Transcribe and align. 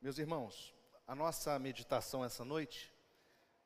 Meus 0.00 0.18
irmãos, 0.18 0.74
a 1.06 1.14
nossa 1.14 1.58
meditação 1.58 2.22
essa 2.22 2.44
noite 2.44 2.92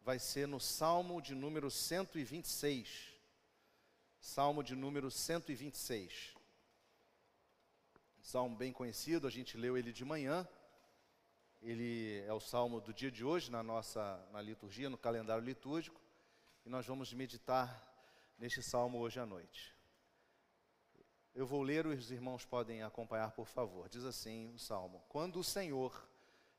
vai 0.01 0.19
ser 0.19 0.47
no 0.47 0.61
Salmo 0.61 1.21
de 1.21 1.35
número 1.35 1.71
126. 1.71 3.13
Salmo 4.21 4.63
de 4.63 4.77
número 4.77 5.11
126. 5.11 6.35
Salmo 8.23 8.57
bem 8.57 8.73
conhecido, 8.73 9.27
a 9.27 9.31
gente 9.31 9.57
leu 9.57 9.77
ele 9.77 9.93
de 9.93 10.05
manhã. 10.05 10.47
Ele 11.61 12.23
é 12.25 12.33
o 12.33 12.41
salmo 12.41 12.81
do 12.81 12.95
dia 12.95 13.11
de 13.11 13.25
hoje 13.25 13.51
na 13.51 13.63
nossa 13.63 14.25
na 14.31 14.41
liturgia, 14.41 14.89
no 14.89 14.97
calendário 14.97 15.45
litúrgico, 15.45 16.01
e 16.65 16.71
nós 16.71 16.87
vamos 16.87 17.13
meditar 17.13 17.69
neste 18.39 18.63
salmo 18.63 18.99
hoje 18.99 19.19
à 19.19 19.27
noite. 19.27 19.75
Eu 21.35 21.47
vou 21.47 21.63
ler, 21.63 21.87
os 21.87 22.11
irmãos 22.11 22.45
podem 22.45 22.83
acompanhar, 22.83 23.33
por 23.33 23.47
favor. 23.47 23.89
Diz 23.89 24.05
assim 24.05 24.55
o 24.55 24.59
salmo: 24.59 25.05
Quando 25.09 25.41
o 25.41 25.45
Senhor 25.45 26.10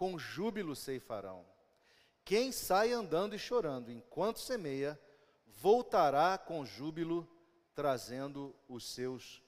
com 0.00 0.18
júbilo 0.18 0.74
ceifarão. 0.74 1.44
Quem 2.24 2.52
sai 2.52 2.90
andando 2.90 3.34
e 3.34 3.38
chorando 3.38 3.92
enquanto 3.92 4.40
semeia, 4.40 4.98
voltará 5.46 6.38
com 6.38 6.64
júbilo, 6.64 7.28
trazendo 7.74 8.56
os 8.66 8.94
seus 8.94 9.42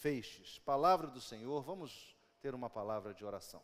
feixes. 0.00 0.58
Palavra 0.58 1.06
do 1.06 1.20
Senhor, 1.20 1.62
vamos 1.62 2.16
ter 2.40 2.52
uma 2.52 2.68
palavra 2.68 3.14
de 3.14 3.24
oração. 3.24 3.62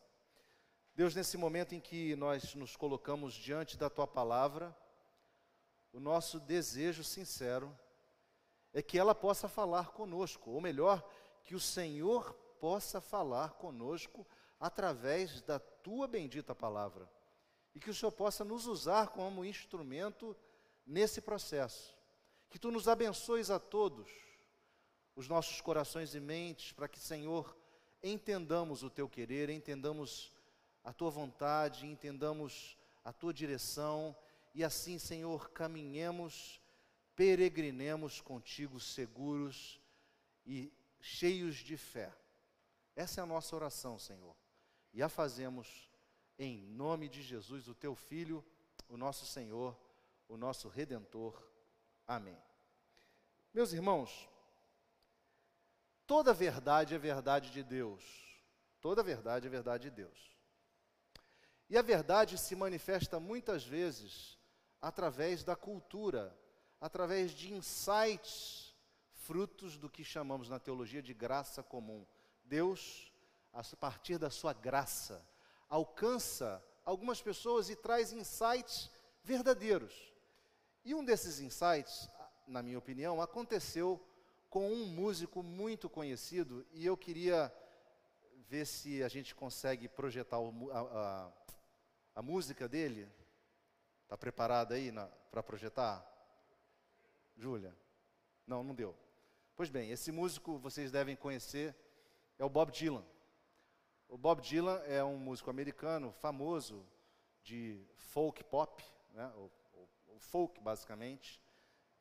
Deus, 0.94 1.12
nesse 1.12 1.36
momento 1.36 1.74
em 1.74 1.80
que 1.80 2.14
nós 2.14 2.54
nos 2.54 2.76
colocamos 2.76 3.34
diante 3.34 3.76
da 3.76 3.90
tua 3.90 4.06
palavra, 4.06 4.72
o 5.92 5.98
nosso 5.98 6.38
desejo 6.38 7.02
sincero 7.02 7.76
é 8.72 8.80
que 8.80 8.96
ela 8.96 9.12
possa 9.12 9.48
falar 9.48 9.88
conosco, 9.88 10.52
ou 10.52 10.60
melhor, 10.60 11.04
que 11.42 11.56
o 11.56 11.60
Senhor 11.60 12.32
possa 12.60 13.00
falar 13.00 13.54
conosco 13.54 14.24
através 14.58 15.40
da 15.42 15.58
tua 15.58 16.06
bendita 16.06 16.54
palavra. 16.54 17.08
E 17.74 17.80
que 17.80 17.90
o 17.90 17.94
Senhor 17.94 18.12
possa 18.12 18.44
nos 18.44 18.66
usar 18.66 19.08
como 19.08 19.44
instrumento 19.44 20.36
nesse 20.86 21.20
processo. 21.20 21.96
Que 22.50 22.58
tu 22.58 22.70
nos 22.70 22.88
abençoes 22.88 23.50
a 23.50 23.58
todos, 23.58 24.10
os 25.14 25.28
nossos 25.28 25.60
corações 25.60 26.14
e 26.14 26.20
mentes, 26.20 26.72
para 26.72 26.88
que, 26.88 26.98
Senhor, 26.98 27.56
entendamos 28.02 28.82
o 28.82 28.90
teu 28.90 29.08
querer, 29.08 29.50
entendamos 29.50 30.32
a 30.82 30.92
tua 30.92 31.10
vontade, 31.10 31.86
entendamos 31.86 32.76
a 33.04 33.12
tua 33.12 33.34
direção 33.34 34.16
e 34.54 34.64
assim, 34.64 34.98
Senhor, 34.98 35.50
caminhemos 35.50 36.60
peregrinemos 37.18 38.20
contigo 38.20 38.78
seguros 38.78 39.80
e 40.46 40.72
cheios 41.00 41.56
de 41.56 41.76
fé. 41.76 42.14
Essa 42.94 43.20
é 43.20 43.22
a 43.24 43.26
nossa 43.26 43.56
oração, 43.56 43.98
Senhor. 43.98 44.36
E 44.92 45.02
a 45.02 45.08
fazemos 45.08 45.90
em 46.38 46.58
nome 46.68 47.08
de 47.08 47.22
Jesus, 47.22 47.68
o 47.68 47.74
teu 47.74 47.94
Filho, 47.94 48.44
o 48.88 48.96
nosso 48.96 49.26
Senhor, 49.26 49.76
o 50.28 50.36
nosso 50.36 50.68
Redentor. 50.68 51.42
Amém. 52.06 52.38
Meus 53.52 53.72
irmãos, 53.72 54.28
toda 56.06 56.32
verdade 56.32 56.94
é 56.94 56.98
verdade 56.98 57.50
de 57.50 57.62
Deus. 57.62 58.02
Toda 58.80 59.02
verdade 59.02 59.46
é 59.46 59.50
verdade 59.50 59.90
de 59.90 59.96
Deus. 59.96 60.36
E 61.68 61.76
a 61.76 61.82
verdade 61.82 62.38
se 62.38 62.54
manifesta 62.54 63.18
muitas 63.18 63.64
vezes 63.64 64.38
através 64.80 65.42
da 65.42 65.56
cultura 65.56 66.34
através 66.80 67.32
de 67.32 67.52
insights, 67.52 68.74
frutos 69.12 69.76
do 69.76 69.90
que 69.90 70.04
chamamos 70.04 70.48
na 70.48 70.58
teologia 70.58 71.02
de 71.02 71.12
graça 71.12 71.62
comum. 71.62 72.06
Deus, 72.44 73.12
a 73.52 73.62
partir 73.76 74.18
da 74.18 74.30
sua 74.30 74.52
graça, 74.52 75.24
alcança 75.68 76.62
algumas 76.84 77.20
pessoas 77.20 77.68
e 77.68 77.76
traz 77.76 78.12
insights 78.12 78.90
verdadeiros. 79.22 80.12
E 80.84 80.94
um 80.94 81.04
desses 81.04 81.40
insights, 81.40 82.08
na 82.46 82.62
minha 82.62 82.78
opinião, 82.78 83.20
aconteceu 83.20 84.02
com 84.48 84.70
um 84.70 84.86
músico 84.86 85.42
muito 85.42 85.90
conhecido, 85.90 86.66
e 86.72 86.86
eu 86.86 86.96
queria 86.96 87.52
ver 88.48 88.64
se 88.64 89.02
a 89.02 89.08
gente 89.08 89.34
consegue 89.34 89.86
projetar 89.88 90.38
a, 90.38 90.78
a, 90.80 91.32
a, 92.14 92.22
música 92.22 92.66
dele. 92.66 93.06
Está 94.04 94.16
preparado 94.16 94.72
aí 94.72 94.90
para 95.30 95.42
projetar? 95.42 96.02
Júlia? 97.36 97.76
Não, 98.46 98.64
não 98.64 98.74
deu. 98.74 98.96
Pois 99.54 99.68
bem, 99.68 99.90
esse 99.90 100.10
músico 100.10 100.56
vocês 100.58 100.90
devem 100.90 101.14
conhecer 101.14 101.76
é 102.38 102.44
o 102.44 102.48
Bob 102.48 102.72
Dylan. 102.72 103.04
O 104.08 104.16
Bob 104.16 104.40
Dylan 104.40 104.80
é 104.86 105.04
um 105.04 105.18
músico 105.18 105.50
americano 105.50 106.10
famoso 106.12 106.82
de 107.42 107.78
folk 107.94 108.42
pop, 108.44 108.82
né? 109.12 109.30
o, 109.36 109.50
o, 109.74 110.16
o 110.16 110.18
folk 110.18 110.58
basicamente. 110.62 111.38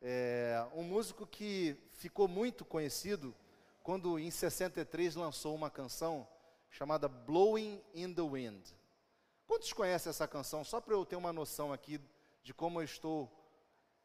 É 0.01 0.65
um 0.73 0.83
músico 0.83 1.27
que 1.27 1.75
ficou 1.91 2.25
muito 2.25 2.63
conhecido 2.63 3.35
quando 3.83 4.17
em 4.17 4.31
63 4.31 5.15
lançou 5.15 5.53
uma 5.53 5.69
canção 5.69 6.25
chamada 6.69 7.09
Blowing 7.09 7.83
in 7.93 8.13
the 8.13 8.21
Wind. 8.21 8.65
Quantos 9.45 9.73
conhecem 9.73 10.09
essa 10.09 10.29
canção? 10.29 10.63
Só 10.63 10.79
para 10.79 10.93
eu 10.93 11.05
ter 11.05 11.17
uma 11.17 11.33
noção 11.33 11.73
aqui 11.73 11.99
de 12.41 12.53
como 12.53 12.79
eu 12.79 12.85
estou 12.85 13.29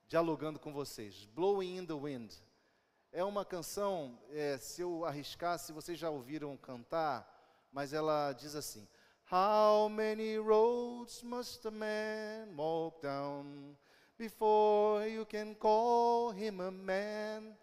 dialogando 0.08 0.58
com 0.58 0.72
vocês. 0.72 1.24
Blowing 1.26 1.78
in 1.78 1.86
the 1.86 1.94
Wind. 1.94 2.32
É 3.12 3.22
uma 3.22 3.44
canção, 3.44 4.18
é, 4.30 4.58
se 4.58 4.82
eu 4.82 5.04
arriscasse, 5.04 5.72
vocês 5.72 5.96
já 5.96 6.10
ouviram 6.10 6.56
cantar, 6.56 7.31
mas 7.72 7.92
ela 7.92 8.32
diz 8.32 8.54
assim: 8.54 8.86
How 9.30 9.88
many 9.88 10.36
roads 10.36 11.22
must 11.22 11.66
a 11.66 11.70
man 11.70 12.54
walk 12.56 13.00
down 13.00 13.76
before 14.18 15.08
you 15.08 15.24
can 15.24 15.54
call 15.54 16.32
him 16.32 16.60
a 16.60 16.70
man? 16.70 17.56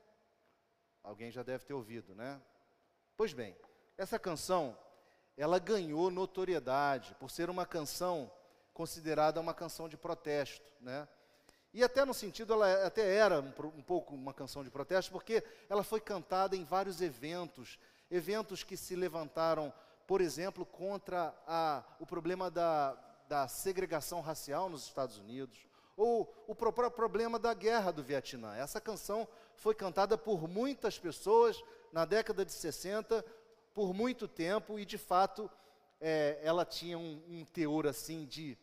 Alguém 1.03 1.31
já 1.31 1.43
deve 1.43 1.63
ter 1.65 1.73
ouvido, 1.73 2.13
né? 2.15 2.41
Pois 3.15 3.33
bem, 3.33 3.55
essa 3.97 4.17
canção, 4.17 4.77
ela 5.37 5.59
ganhou 5.59 6.09
notoriedade 6.09 7.15
por 7.19 7.29
ser 7.29 7.49
uma 7.49 7.65
canção 7.65 8.31
considerada 8.73 9.39
uma 9.39 9.53
canção 9.53 9.89
de 9.89 9.97
protesto, 9.97 10.71
né? 10.79 11.07
E 11.73 11.83
até 11.83 12.03
no 12.03 12.13
sentido, 12.13 12.53
ela 12.53 12.85
até 12.85 13.15
era 13.15 13.41
um, 13.41 13.53
um, 13.77 13.83
pouco 13.83 14.15
uma 14.15 14.33
canção 14.33 14.63
de 14.63 14.71
protesto, 14.71 15.11
porque 15.11 15.43
ela 15.69 15.83
foi 15.83 16.01
cantada 16.01 16.55
em 16.55 16.63
vários 16.63 16.99
eventos, 16.99 17.77
eventos 18.09 18.63
que 18.63 18.75
se 18.75 18.95
levantaram, 18.95 19.71
por 20.09 20.21
exemplo, 20.21 20.65
contra 20.65 21.35
a, 21.45 21.83
o 21.99 22.05
problema 22.07 22.49
da, 22.49 22.97
da 23.27 23.47
segregação 23.47 24.21
racial 24.21 24.67
nos 24.67 24.87
Estados 24.87 25.19
Unidos, 25.19 25.67
ou 25.95 26.33
o 26.47 26.55
próprio 26.55 26.89
problema 26.89 27.37
da 27.37 27.53
guerra 27.53 27.91
do 27.91 28.01
Vietnã. 28.01 28.55
Essa 28.55 28.81
canção 28.81 29.27
foi 29.55 29.75
cantada 29.75 30.17
por 30.17 30.47
muitas 30.47 30.97
pessoas 30.97 31.63
na 31.93 32.05
década 32.05 32.43
de 32.43 32.51
60, 32.51 33.23
por 33.71 33.93
muito 33.93 34.27
tempo, 34.27 34.79
e 34.79 34.83
de 34.83 34.97
fato 34.97 35.47
é, 36.01 36.39
ela 36.41 36.65
tinha 36.65 36.97
um, 36.97 37.21
um 37.29 37.45
teor 37.45 37.85
assim 37.85 38.25
de 38.25 38.57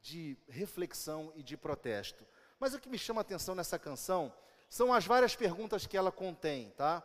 de 0.00 0.34
reflexão 0.48 1.30
e 1.36 1.42
de 1.42 1.58
protesto. 1.58 2.24
Mas 2.58 2.72
o 2.72 2.80
que 2.80 2.88
me 2.88 2.96
chama 2.96 3.20
a 3.20 3.22
atenção 3.22 3.54
nessa 3.54 3.78
canção 3.78 4.32
são 4.66 4.94
as 4.94 5.04
várias 5.04 5.36
perguntas 5.36 5.86
que 5.86 5.94
ela 5.94 6.10
contém, 6.10 6.70
tá? 6.70 7.02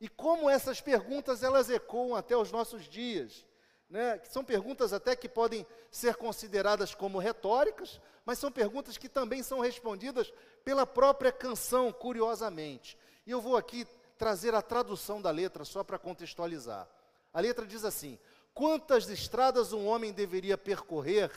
E 0.00 0.08
como 0.08 0.48
essas 0.48 0.80
perguntas 0.80 1.42
elas 1.42 1.68
ecoam 1.68 2.16
até 2.16 2.36
os 2.36 2.50
nossos 2.50 2.88
dias, 2.88 3.44
né? 3.90 4.20
São 4.24 4.44
perguntas 4.44 4.92
até 4.92 5.16
que 5.16 5.28
podem 5.28 5.66
ser 5.90 6.14
consideradas 6.14 6.94
como 6.94 7.18
retóricas, 7.18 8.00
mas 8.24 8.38
são 8.38 8.50
perguntas 8.50 8.96
que 8.96 9.08
também 9.08 9.42
são 9.42 9.60
respondidas 9.60 10.32
pela 10.64 10.86
própria 10.86 11.32
canção, 11.32 11.92
curiosamente. 11.92 12.96
E 13.26 13.30
eu 13.30 13.40
vou 13.40 13.56
aqui 13.56 13.86
trazer 14.16 14.54
a 14.54 14.62
tradução 14.62 15.20
da 15.20 15.30
letra 15.30 15.64
só 15.64 15.82
para 15.82 15.98
contextualizar. 15.98 16.88
A 17.32 17.40
letra 17.40 17.66
diz 17.66 17.84
assim: 17.84 18.18
Quantas 18.54 19.08
estradas 19.08 19.72
um 19.72 19.86
homem 19.86 20.12
deveria 20.12 20.56
percorrer 20.56 21.30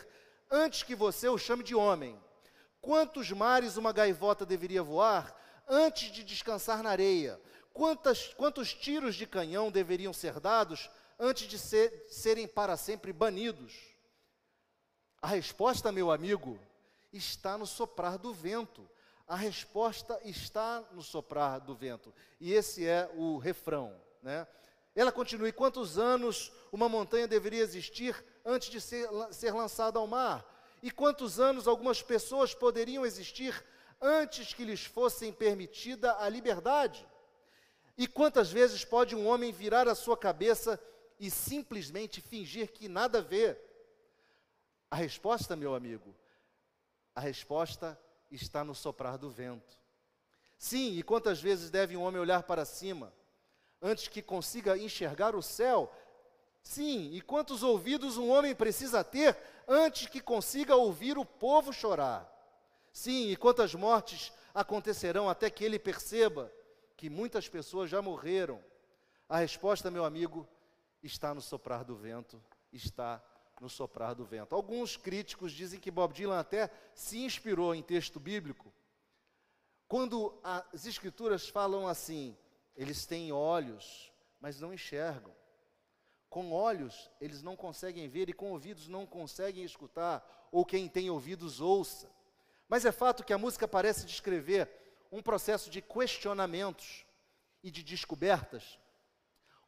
antes 0.49 0.83
que 0.83 0.95
você 0.95 1.27
o 1.27 1.37
chame 1.37 1.63
de 1.63 1.73
homem? 1.73 2.19
Quantos 2.79 3.31
mares 3.31 3.77
uma 3.77 3.91
gaivota 3.91 4.45
deveria 4.45 4.83
voar 4.83 5.35
antes 5.67 6.11
de 6.11 6.23
descansar 6.23 6.83
na 6.83 6.89
areia? 6.91 7.39
Quantas, 7.73 8.33
quantos 8.35 8.71
tiros 8.71 9.15
de 9.15 9.25
canhão 9.25 9.71
deveriam 9.71 10.13
ser 10.13 10.39
dados 10.39 10.89
antes 11.19 11.47
de 11.47 11.57
ser, 11.57 12.05
serem 12.07 12.47
para 12.47 12.77
sempre 12.77 13.11
banidos? 13.11 13.73
A 15.19 15.27
resposta, 15.27 15.91
meu 15.91 16.11
amigo, 16.11 16.59
está 17.11 17.57
no 17.57 17.65
soprar 17.65 18.17
do 18.19 18.31
vento. 18.31 18.87
A 19.27 19.35
resposta 19.35 20.19
está 20.23 20.83
no 20.91 21.01
soprar 21.01 21.59
do 21.59 21.73
vento. 21.73 22.13
E 22.39 22.53
esse 22.53 22.85
é 22.85 23.09
o 23.15 23.37
refrão, 23.37 23.99
né? 24.21 24.45
Ela 24.95 25.11
continua: 25.11 25.49
e 25.49 25.53
quantos 25.53 25.97
anos 25.97 26.51
uma 26.71 26.87
montanha 26.87 27.27
deveria 27.27 27.63
existir 27.63 28.23
antes 28.45 28.69
de 28.69 28.79
ser, 28.79 29.09
ser 29.31 29.51
lançada 29.51 29.97
ao 29.97 30.05
mar? 30.05 30.45
E 30.83 30.91
quantos 30.91 31.39
anos 31.39 31.67
algumas 31.67 32.01
pessoas 32.03 32.53
poderiam 32.53 33.05
existir 33.05 33.63
antes 34.01 34.53
que 34.53 34.65
lhes 34.65 34.83
fossem 34.83 35.31
permitida 35.31 36.15
a 36.19 36.29
liberdade? 36.29 37.07
E 37.97 38.07
quantas 38.07 38.51
vezes 38.51 38.83
pode 38.83 39.15
um 39.15 39.27
homem 39.27 39.51
virar 39.51 39.87
a 39.87 39.95
sua 39.95 40.17
cabeça 40.17 40.79
e 41.19 41.29
simplesmente 41.29 42.21
fingir 42.21 42.71
que 42.71 42.87
nada 42.87 43.21
vê? 43.21 43.57
A 44.89 44.95
resposta, 44.95 45.55
meu 45.55 45.75
amigo, 45.75 46.15
a 47.15 47.21
resposta 47.21 47.99
está 48.31 48.63
no 48.63 48.73
soprar 48.73 49.17
do 49.17 49.29
vento. 49.29 49.77
Sim, 50.57 50.97
e 50.97 51.03
quantas 51.03 51.41
vezes 51.41 51.69
deve 51.69 51.95
um 51.95 52.01
homem 52.01 52.19
olhar 52.19 52.43
para 52.43 52.65
cima 52.65 53.13
antes 53.81 54.07
que 54.07 54.21
consiga 54.21 54.77
enxergar 54.77 55.35
o 55.35 55.41
céu? 55.41 55.91
Sim, 56.63 57.11
e 57.13 57.21
quantos 57.21 57.61
ouvidos 57.61 58.17
um 58.17 58.29
homem 58.29 58.55
precisa 58.55 59.03
ter 59.03 59.37
antes 59.67 60.07
que 60.07 60.21
consiga 60.21 60.75
ouvir 60.75 61.17
o 61.17 61.25
povo 61.25 61.73
chorar? 61.73 62.31
Sim, 62.91 63.29
e 63.29 63.35
quantas 63.35 63.75
mortes 63.75 64.31
acontecerão 64.53 65.27
até 65.29 65.49
que 65.49 65.63
ele 65.63 65.77
perceba 65.77 66.51
que 66.95 67.09
muitas 67.09 67.47
pessoas 67.49 67.89
já 67.89 68.01
morreram? 68.01 68.63
A 69.27 69.37
resposta, 69.37 69.89
meu 69.89 70.05
amigo, 70.05 70.47
está 71.01 71.33
no 71.33 71.41
soprar 71.41 71.83
do 71.83 71.95
vento, 71.95 72.41
está 72.71 73.23
no 73.59 73.69
soprar 73.69 74.13
do 74.15 74.25
vento. 74.25 74.53
Alguns 74.53 74.97
críticos 74.97 75.51
dizem 75.51 75.79
que 75.79 75.91
Bob 75.91 76.13
Dylan 76.13 76.39
até 76.39 76.69
se 76.93 77.19
inspirou 77.19 77.73
em 77.73 77.81
texto 77.81 78.19
bíblico. 78.19 78.73
Quando 79.87 80.39
as 80.43 80.85
escrituras 80.85 81.47
falam 81.47 81.87
assim, 81.87 82.37
eles 82.75 83.05
têm 83.05 83.31
olhos, 83.31 84.11
mas 84.39 84.59
não 84.59 84.73
enxergam. 84.73 85.33
Com 86.29 86.51
olhos 86.51 87.11
eles 87.21 87.43
não 87.43 87.55
conseguem 87.55 88.07
ver 88.07 88.27
e 88.27 88.33
com 88.33 88.51
ouvidos 88.51 88.87
não 88.87 89.05
conseguem 89.05 89.63
escutar, 89.63 90.27
ou 90.51 90.65
quem 90.65 90.89
tem 90.89 91.09
ouvidos 91.09 91.61
ouça. 91.61 92.09
Mas 92.67 92.85
é 92.85 92.91
fato 92.91 93.23
que 93.23 93.33
a 93.33 93.37
música 93.37 93.67
parece 93.67 94.05
descrever 94.05 94.67
um 95.13 95.21
processo 95.21 95.69
de 95.69 95.79
questionamentos 95.79 97.05
e 97.61 97.69
de 97.69 97.83
descobertas, 97.83 98.79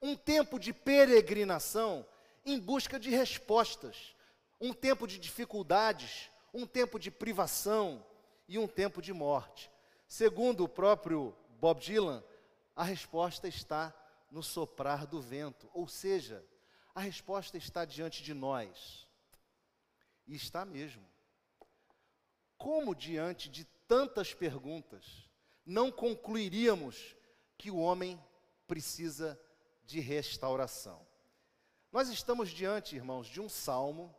um 0.02 0.16
tempo 0.16 0.58
de 0.58 0.74
peregrinação 0.74 2.04
em 2.44 2.60
busca 2.60 3.00
de 3.00 3.12
respostas, 3.12 4.16
um 4.60 4.74
tempo 4.74 5.06
de 5.06 5.20
dificuldades, 5.20 6.32
um 6.52 6.66
tempo 6.66 6.98
de 7.00 7.12
privação 7.12 8.04
e 8.48 8.58
um 8.58 8.68
tempo 8.68 9.04
de 9.04 9.14
morte. 9.14 9.72
Segundo 10.08 10.64
o 10.64 10.70
próprio 10.70 11.36
Bob 11.60 11.80
Dylan, 11.80 12.24
a 12.76 12.84
resposta 12.84 13.48
está 13.48 13.94
no 14.32 14.42
soprar 14.42 15.06
do 15.06 15.22
vento, 15.22 15.70
ou 15.76 15.88
seja, 15.88 16.44
a 16.96 17.02
resposta 17.02 17.56
está 17.56 17.86
diante 17.86 18.24
de 18.24 18.34
nós. 18.34 19.08
E 20.26 20.36
está 20.36 20.66
mesmo. 20.66 21.06
Como 22.58 22.96
diante 22.96 23.48
de 23.48 23.64
tantas 23.88 24.34
perguntas, 24.34 25.25
não 25.66 25.92
concluiríamos 25.92 27.16
que 27.58 27.72
o 27.72 27.78
homem 27.78 28.22
precisa 28.68 29.40
de 29.86 30.00
restauração? 30.00 31.06
Nós 31.92 32.10
estamos 32.10 32.50
diante, 32.50 32.96
irmãos, 32.96 33.28
de 33.28 33.40
um 33.40 33.50
salmo 33.50 34.14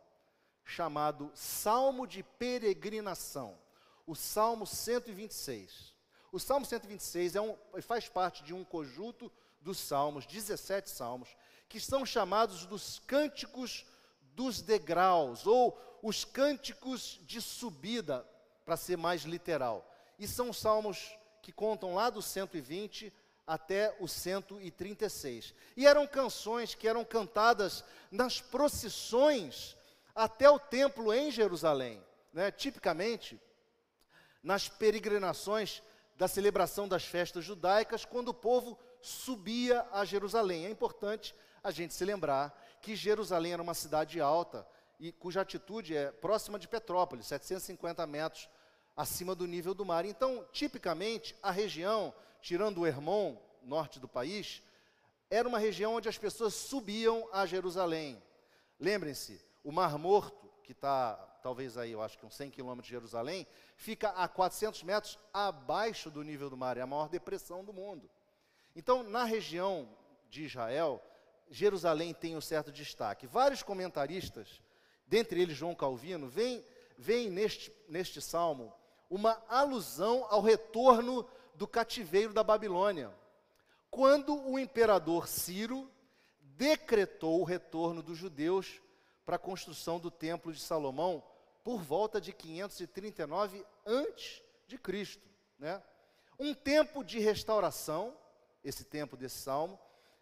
chamado 0.65 1.31
Salmo 1.33 2.05
de 2.05 2.23
Peregrinação, 2.23 3.57
o 4.05 4.15
Salmo 4.15 4.67
126. 4.67 5.95
O 6.31 6.39
Salmo 6.39 6.65
126 6.65 7.35
é 7.35 7.41
um, 7.41 7.55
faz 7.81 8.09
parte 8.09 8.43
de 8.43 8.53
um 8.53 8.63
conjunto 8.63 9.31
dos 9.61 9.77
salmos, 9.77 10.25
17 10.25 10.89
salmos, 10.89 11.29
que 11.69 11.79
são 11.79 12.05
chamados 12.05 12.65
dos 12.65 12.99
cânticos 12.99 13.85
dos 14.33 14.61
degraus, 14.61 15.47
ou 15.47 15.79
os 16.01 16.23
cânticos 16.23 17.19
de 17.23 17.41
subida, 17.41 18.27
para 18.65 18.77
ser 18.77 18.97
mais 18.97 19.21
literal. 19.21 19.89
E 20.19 20.27
são 20.27 20.51
salmos 20.51 21.17
que 21.47 21.51
contam 21.53 21.95
lá 21.95 22.09
do 22.09 22.21
120 22.21 23.13
até 23.47 23.95
o 24.01 24.05
136. 24.05 25.53
E 25.77 25.87
eram 25.87 26.05
canções 26.05 26.75
que 26.75 26.89
eram 26.89 27.05
cantadas 27.05 27.85
nas 28.11 28.41
procissões 28.41 29.77
até 30.13 30.49
o 30.49 30.59
templo 30.59 31.13
em 31.13 31.31
Jerusalém. 31.31 32.03
Né? 32.33 32.51
Tipicamente, 32.51 33.39
nas 34.43 34.67
peregrinações 34.67 35.81
da 36.17 36.27
celebração 36.27 36.85
das 36.85 37.05
festas 37.05 37.45
judaicas, 37.45 38.03
quando 38.03 38.27
o 38.27 38.33
povo 38.33 38.77
subia 38.99 39.87
a 39.93 40.03
Jerusalém. 40.03 40.65
É 40.65 40.69
importante 40.69 41.33
a 41.63 41.71
gente 41.71 41.93
se 41.93 42.03
lembrar 42.03 42.61
que 42.81 42.93
Jerusalém 42.93 43.53
era 43.53 43.61
uma 43.61 43.73
cidade 43.73 44.19
alta 44.19 44.67
e 44.99 45.13
cuja 45.13 45.39
altitude 45.39 45.95
é 45.95 46.11
próxima 46.11 46.59
de 46.59 46.67
Petrópolis, 46.67 47.27
750 47.27 48.05
metros 48.05 48.49
acima 48.97 49.35
do 49.35 49.45
nível 49.45 49.73
do 49.73 49.85
mar. 49.85 50.03
Então, 50.03 50.43
tipicamente, 50.51 51.35
a 51.41 51.51
região 51.51 52.13
tirando 52.41 52.79
o 52.79 52.87
Hermon, 52.87 53.37
norte 53.61 53.99
do 53.99 54.07
país, 54.07 54.63
era 55.29 55.47
uma 55.47 55.59
região 55.59 55.95
onde 55.95 56.09
as 56.09 56.17
pessoas 56.17 56.53
subiam 56.53 57.29
a 57.31 57.45
Jerusalém. 57.45 58.21
Lembrem-se, 58.79 59.39
o 59.63 59.71
Mar 59.71 59.97
Morto, 59.97 60.49
que 60.63 60.71
está 60.71 61.15
talvez 61.41 61.77
aí, 61.77 61.93
eu 61.93 62.01
acho 62.01 62.17
que 62.17 62.25
uns 62.25 62.35
100 62.35 62.51
quilômetros 62.51 62.87
de 62.87 62.91
Jerusalém, 62.91 63.47
fica 63.77 64.09
a 64.09 64.27
400 64.27 64.83
metros 64.83 65.17
abaixo 65.33 66.11
do 66.11 66.21
nível 66.21 66.49
do 66.49 66.57
mar, 66.57 66.75
é 66.75 66.81
a 66.81 66.85
maior 66.85 67.07
depressão 67.07 67.63
do 67.63 67.71
mundo. 67.71 68.09
Então, 68.75 69.01
na 69.01 69.23
região 69.23 69.87
de 70.29 70.43
Israel, 70.43 71.01
Jerusalém 71.49 72.13
tem 72.13 72.35
um 72.35 72.41
certo 72.41 72.69
destaque. 72.69 73.25
Vários 73.25 73.63
comentaristas, 73.63 74.61
dentre 75.05 75.41
eles 75.41 75.55
João 75.55 75.73
Calvino, 75.73 76.27
veem 76.27 77.29
neste, 77.29 77.71
neste 77.87 78.21
salmo 78.21 78.73
uma 79.09 79.41
alusão 79.47 80.25
ao 80.29 80.41
retorno 80.41 81.27
do 81.55 81.67
cativeiro 81.67 82.33
da 82.33 82.43
Babilônia. 82.43 83.11
Quando 83.89 84.35
o 84.47 84.59
imperador 84.59 85.27
Ciro 85.27 85.89
decretou 86.39 87.39
o 87.39 87.43
retorno 87.43 88.01
dos 88.01 88.17
judeus 88.17 88.81
para 89.25 89.35
a 89.35 89.39
construção 89.39 89.99
do 89.99 90.09
templo 90.09 90.51
de 90.51 90.59
Salomão 90.59 91.23
por 91.63 91.81
volta 91.81 92.19
de 92.19 92.31
539 92.31 93.65
antes 93.85 94.41
de 94.67 94.77
Cristo, 94.77 95.27
né? 95.59 95.81
Um 96.39 96.53
tempo 96.53 97.03
de 97.03 97.19
restauração, 97.19 98.15
esse 98.63 98.83
tempo 98.83 99.17
desse 99.17 99.37
salmo, 99.37 99.79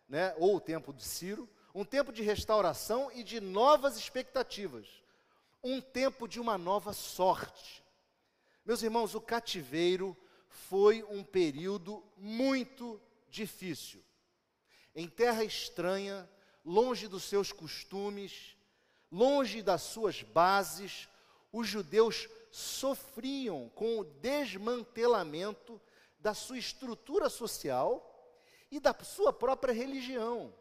né, 0.08 0.34
ou 0.38 0.56
o 0.56 0.62
tempo 0.62 0.94
de 0.94 1.04
Ciro, 1.04 1.50
um 1.74 1.84
tempo 1.84 2.13
de 2.13 2.24
restauração 2.24 3.12
e 3.12 3.24
de 3.24 3.42
novas 3.42 3.98
expectativas, 3.98 4.88
um 5.62 5.82
tempo 5.82 6.27
de 6.27 6.39
uma 6.39 6.58
nova 6.58 6.94
sorte. 6.94 7.84
Meus 8.66 8.82
irmãos, 8.82 9.14
o 9.14 9.22
cativeiro 9.22 10.18
foi 10.50 11.04
um 11.04 11.24
período 11.24 12.04
muito 12.18 13.00
difícil. 13.30 14.04
Em 14.96 15.08
terra 15.08 15.44
estranha, 15.44 16.28
longe 16.66 17.08
dos 17.08 17.24
seus 17.26 17.52
costumes, 17.52 18.58
longe 19.12 19.62
das 19.62 19.84
suas 19.84 20.24
bases, 20.24 21.08
os 21.52 21.68
judeus 21.68 22.28
sofriam 22.52 23.70
com 23.76 24.00
o 24.00 24.04
desmantelamento 24.04 25.80
da 26.20 26.34
sua 26.34 26.58
estrutura 26.58 27.30
social 27.30 28.12
e 28.72 28.80
da 28.80 28.96
sua 29.04 29.32
própria 29.32 29.74
religião, 29.74 30.52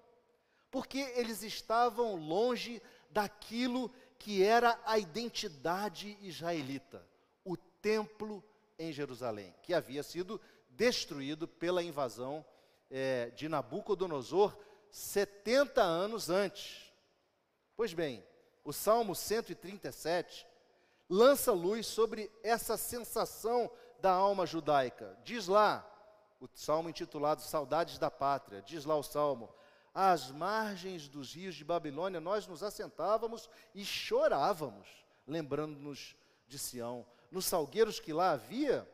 porque 0.70 0.98
eles 1.16 1.42
estavam 1.42 2.16
longe 2.16 2.82
daquilo 3.08 3.90
que 4.18 4.42
era 4.42 4.78
a 4.84 4.98
identidade 4.98 6.18
israelita, 6.20 7.06
templo 7.84 8.42
em 8.78 8.90
Jerusalém, 8.90 9.54
que 9.62 9.74
havia 9.74 10.02
sido 10.02 10.40
destruído 10.70 11.46
pela 11.46 11.82
invasão 11.82 12.42
é, 12.90 13.28
de 13.36 13.46
Nabucodonosor 13.46 14.56
70 14.90 15.82
anos 15.82 16.30
antes. 16.30 16.90
Pois 17.76 17.92
bem, 17.92 18.24
o 18.64 18.72
Salmo 18.72 19.14
137 19.14 20.46
lança 21.10 21.52
luz 21.52 21.86
sobre 21.86 22.32
essa 22.42 22.78
sensação 22.78 23.70
da 24.00 24.12
alma 24.12 24.46
judaica. 24.46 25.18
Diz 25.22 25.46
lá, 25.46 25.86
o 26.40 26.48
salmo 26.54 26.88
intitulado 26.88 27.42
Saudades 27.42 27.98
da 27.98 28.10
Pátria, 28.10 28.62
diz 28.62 28.86
lá 28.86 28.96
o 28.96 29.02
salmo: 29.02 29.54
às 29.92 30.30
margens 30.30 31.06
dos 31.06 31.34
rios 31.34 31.54
de 31.54 31.64
Babilônia 31.64 32.18
nós 32.18 32.46
nos 32.46 32.62
assentávamos 32.62 33.50
e 33.74 33.84
chorávamos, 33.84 34.88
lembrando-nos 35.26 36.16
de 36.48 36.58
Sião. 36.58 37.04
Nos 37.34 37.46
salgueiros 37.46 37.98
que 37.98 38.12
lá 38.12 38.30
havia, 38.30 38.88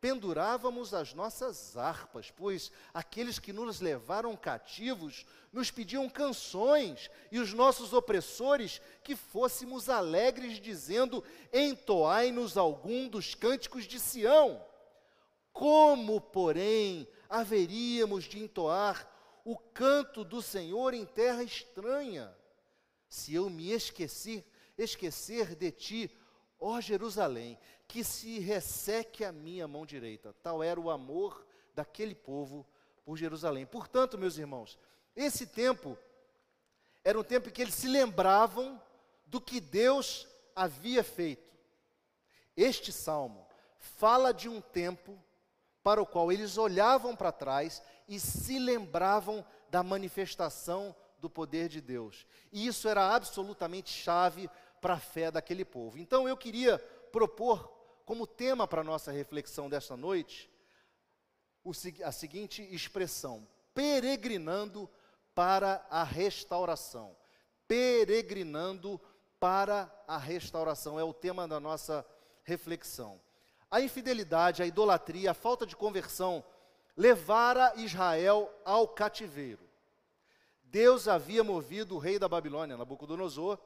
pendurávamos 0.00 0.94
as 0.94 1.12
nossas 1.12 1.76
harpas, 1.76 2.30
pois 2.30 2.70
aqueles 2.94 3.40
que 3.40 3.52
nos 3.52 3.80
levaram 3.80 4.36
cativos 4.36 5.26
nos 5.52 5.72
pediam 5.72 6.08
canções, 6.08 7.10
e 7.32 7.40
os 7.40 7.52
nossos 7.52 7.92
opressores 7.92 8.80
que 9.02 9.16
fôssemos 9.16 9.88
alegres, 9.88 10.60
dizendo: 10.60 11.24
Entoai-nos 11.52 12.56
algum 12.56 13.08
dos 13.08 13.34
cânticos 13.34 13.88
de 13.88 13.98
Sião. 13.98 14.64
Como, 15.52 16.20
porém, 16.20 17.08
haveríamos 17.28 18.22
de 18.22 18.38
entoar 18.38 19.10
o 19.44 19.58
canto 19.58 20.22
do 20.22 20.40
Senhor 20.40 20.94
em 20.94 21.04
terra 21.04 21.42
estranha? 21.42 22.32
Se 23.08 23.34
eu 23.34 23.50
me 23.50 23.72
esquecer, 23.72 24.48
esquecer 24.78 25.56
de 25.56 25.72
ti, 25.72 26.19
ó 26.60 26.80
Jerusalém, 26.80 27.58
que 27.88 28.04
se 28.04 28.38
resseque 28.38 29.24
a 29.24 29.32
minha 29.32 29.66
mão 29.66 29.86
direita. 29.86 30.34
Tal 30.42 30.62
era 30.62 30.78
o 30.78 30.90
amor 30.90 31.46
daquele 31.74 32.14
povo 32.14 32.66
por 33.04 33.16
Jerusalém. 33.16 33.66
Portanto, 33.66 34.18
meus 34.18 34.36
irmãos, 34.36 34.78
esse 35.16 35.46
tempo 35.46 35.96
era 37.02 37.18
um 37.18 37.24
tempo 37.24 37.48
em 37.48 37.52
que 37.52 37.62
eles 37.62 37.74
se 37.74 37.88
lembravam 37.88 38.80
do 39.26 39.40
que 39.40 39.60
Deus 39.60 40.28
havia 40.54 41.02
feito. 41.02 41.50
Este 42.56 42.92
salmo 42.92 43.46
fala 43.78 44.32
de 44.32 44.48
um 44.48 44.60
tempo 44.60 45.18
para 45.82 46.02
o 46.02 46.06
qual 46.06 46.30
eles 46.30 46.58
olhavam 46.58 47.16
para 47.16 47.32
trás 47.32 47.82
e 48.06 48.20
se 48.20 48.58
lembravam 48.58 49.44
da 49.70 49.82
manifestação 49.82 50.94
do 51.18 51.30
poder 51.30 51.68
de 51.68 51.80
Deus. 51.80 52.26
E 52.52 52.66
isso 52.66 52.88
era 52.88 53.14
absolutamente 53.14 53.90
chave 53.90 54.50
para 54.80 54.94
a 54.94 55.00
fé 55.00 55.30
daquele 55.30 55.64
povo. 55.64 55.98
Então 55.98 56.28
eu 56.28 56.36
queria 56.36 56.78
propor 57.12 57.68
como 58.04 58.26
tema 58.26 58.66
para 58.66 58.80
a 58.80 58.84
nossa 58.84 59.12
reflexão 59.12 59.68
desta 59.68 59.96
noite 59.96 60.50
a 62.04 62.12
seguinte 62.12 62.62
expressão: 62.74 63.46
peregrinando 63.74 64.88
para 65.34 65.84
a 65.90 66.02
restauração. 66.02 67.16
Peregrinando 67.68 69.00
para 69.38 69.90
a 70.06 70.18
restauração 70.18 70.98
é 70.98 71.04
o 71.04 71.14
tema 71.14 71.46
da 71.46 71.60
nossa 71.60 72.04
reflexão. 72.42 73.20
A 73.70 73.80
infidelidade, 73.80 74.62
a 74.62 74.66
idolatria, 74.66 75.30
a 75.30 75.34
falta 75.34 75.64
de 75.64 75.76
conversão 75.76 76.44
levara 76.96 77.72
Israel 77.76 78.52
ao 78.64 78.88
cativeiro. 78.88 79.62
Deus 80.64 81.08
havia 81.08 81.42
movido 81.42 81.94
o 81.96 81.98
rei 81.98 82.18
da 82.18 82.28
Babilônia, 82.28 82.76
Nabucodonosor, 82.76 83.58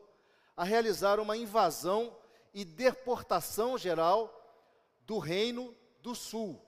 a 0.56 0.64
realizar 0.64 1.18
uma 1.18 1.36
invasão 1.36 2.16
e 2.52 2.64
deportação 2.64 3.76
geral 3.76 4.30
do 5.06 5.18
reino 5.18 5.74
do 6.00 6.14
sul. 6.14 6.60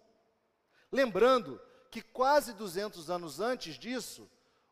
Lembrando 0.90 1.60
que 1.90 2.02
quase 2.02 2.52
200 2.52 3.10
anos 3.10 3.40
antes 3.40 3.78
disso, 3.78 4.28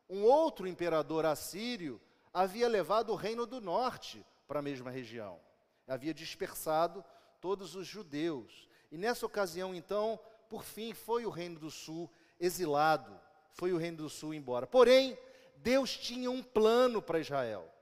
um 0.08 0.24
outro 0.24 0.66
imperador 0.66 1.24
assírio 1.24 2.00
havia 2.32 2.68
levado 2.68 3.10
o 3.10 3.16
reino 3.16 3.46
do 3.46 3.60
norte 3.60 4.24
para 4.46 4.58
a 4.58 4.62
mesma 4.62 4.90
região. 4.90 5.40
Havia 5.86 6.12
dispersado 6.12 7.04
todos 7.40 7.74
os 7.74 7.86
judeus. 7.86 8.68
E 8.90 8.98
nessa 8.98 9.26
ocasião, 9.26 9.74
então, 9.74 10.18
por 10.48 10.64
fim, 10.64 10.92
foi 10.92 11.24
o 11.26 11.30
reino 11.30 11.58
do 11.58 11.70
sul 11.70 12.10
exilado, 12.40 13.18
foi 13.52 13.72
o 13.72 13.76
reino 13.76 13.98
do 13.98 14.08
sul 14.08 14.34
embora. 14.34 14.66
Porém, 14.66 15.16
Deus 15.56 15.96
tinha 15.96 16.30
um 16.30 16.42
plano 16.42 17.00
para 17.00 17.20
Israel. 17.20 17.73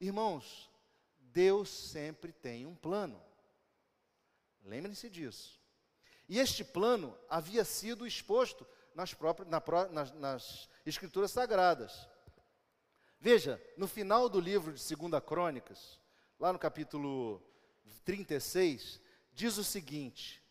Irmãos, 0.00 0.70
Deus 1.18 1.68
sempre 1.68 2.32
tem 2.32 2.66
um 2.66 2.74
plano. 2.74 3.22
Lembrem-se 4.64 5.08
disso. 5.08 5.60
E 6.28 6.38
este 6.38 6.62
plano 6.62 7.16
havia 7.28 7.64
sido 7.64 8.06
exposto 8.06 8.66
nas, 8.94 9.14
próprias, 9.14 9.48
na, 9.48 9.62
nas, 9.90 10.12
nas 10.12 10.68
Escrituras 10.84 11.30
Sagradas. 11.30 12.08
Veja, 13.20 13.60
no 13.76 13.88
final 13.88 14.28
do 14.28 14.38
livro 14.38 14.72
de 14.72 14.96
2 14.96 15.24
Crônicas, 15.24 15.98
lá 16.38 16.52
no 16.52 16.58
capítulo 16.58 17.42
36, 18.04 19.00
diz 19.32 19.56
o 19.56 19.64
seguinte, 19.64 20.42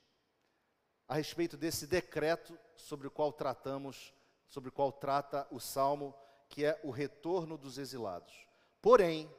a 1.08 1.16
respeito 1.16 1.56
desse 1.56 1.88
decreto 1.88 2.58
sobre 2.76 3.08
o 3.08 3.12
qual 3.12 3.32
tratamos, 3.32 4.14
sobre 4.48 4.70
o 4.70 4.72
qual 4.72 4.92
trata 4.92 5.48
o 5.52 5.60
Salmo, 5.60 6.14
que 6.50 6.66
é 6.66 6.80
o 6.84 6.92
retorno 6.92 7.58
dos 7.58 7.78
exilados. 7.78 8.47
Porém, 8.88 9.30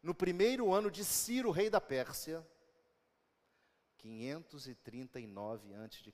no 0.00 0.14
primeiro 0.14 0.72
ano 0.72 0.92
de 0.92 1.04
Ciro, 1.04 1.50
rei 1.50 1.68
da 1.68 1.80
Pérsia, 1.80 2.46
539 3.98 5.74
a.C. 5.74 6.12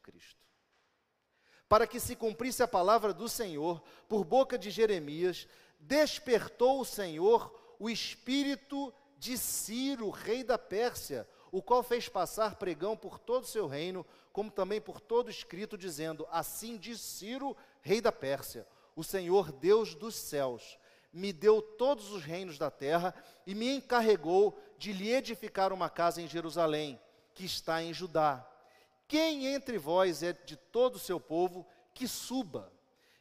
Para 1.68 1.86
que 1.86 2.00
se 2.00 2.16
cumprisse 2.16 2.62
a 2.62 2.66
palavra 2.66 3.12
do 3.12 3.28
Senhor, 3.28 3.82
por 4.08 4.24
boca 4.24 4.58
de 4.58 4.70
Jeremias, 4.70 5.46
despertou 5.78 6.80
o 6.80 6.84
Senhor 6.86 7.76
o 7.78 7.90
espírito 7.90 8.90
de 9.18 9.36
Ciro, 9.36 10.08
rei 10.08 10.42
da 10.42 10.56
Pérsia, 10.56 11.28
o 11.50 11.60
qual 11.60 11.82
fez 11.82 12.08
passar 12.08 12.54
pregão 12.54 12.96
por 12.96 13.18
todo 13.18 13.44
o 13.44 13.48
seu 13.48 13.66
reino, 13.66 14.06
como 14.32 14.50
também 14.50 14.80
por 14.80 14.98
todo 14.98 15.28
escrito, 15.28 15.76
dizendo: 15.76 16.26
Assim 16.30 16.78
diz 16.78 17.02
Ciro, 17.02 17.54
rei 17.82 18.00
da 18.00 18.10
Pérsia, 18.10 18.66
o 18.96 19.04
Senhor 19.04 19.52
Deus 19.52 19.94
dos 19.94 20.14
céus 20.14 20.80
me 21.12 21.32
deu 21.32 21.60
todos 21.60 22.10
os 22.10 22.22
reinos 22.22 22.56
da 22.56 22.70
terra 22.70 23.14
e 23.46 23.54
me 23.54 23.68
encarregou 23.68 24.58
de 24.78 24.92
lhe 24.92 25.12
edificar 25.12 25.72
uma 25.72 25.90
casa 25.90 26.22
em 26.22 26.28
Jerusalém, 26.28 26.98
que 27.34 27.44
está 27.44 27.82
em 27.82 27.92
Judá. 27.92 28.48
Quem 29.06 29.46
entre 29.46 29.76
vós 29.76 30.22
é 30.22 30.32
de 30.32 30.56
todo 30.56 30.96
o 30.96 31.00
seu 31.00 31.20
povo, 31.20 31.66
que 31.92 32.08
suba, 32.08 32.72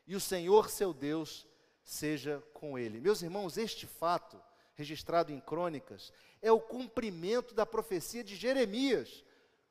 e 0.08 0.16
o 0.16 0.22
Senhor 0.22 0.70
seu 0.70 0.94
Deus 0.94 1.46
seja 1.84 2.42
com 2.54 2.80
ele. 2.80 3.02
Meus 3.02 3.22
irmãos, 3.22 3.58
este 3.58 3.86
fato, 3.86 4.42
registrado 4.76 5.34
em 5.34 5.40
crônicas, 5.42 6.14
é 6.42 6.52
o 6.52 6.62
cumprimento 6.62 7.54
da 7.54 7.66
profecia 7.66 8.24
de 8.24 8.36
Jeremias, 8.36 9.24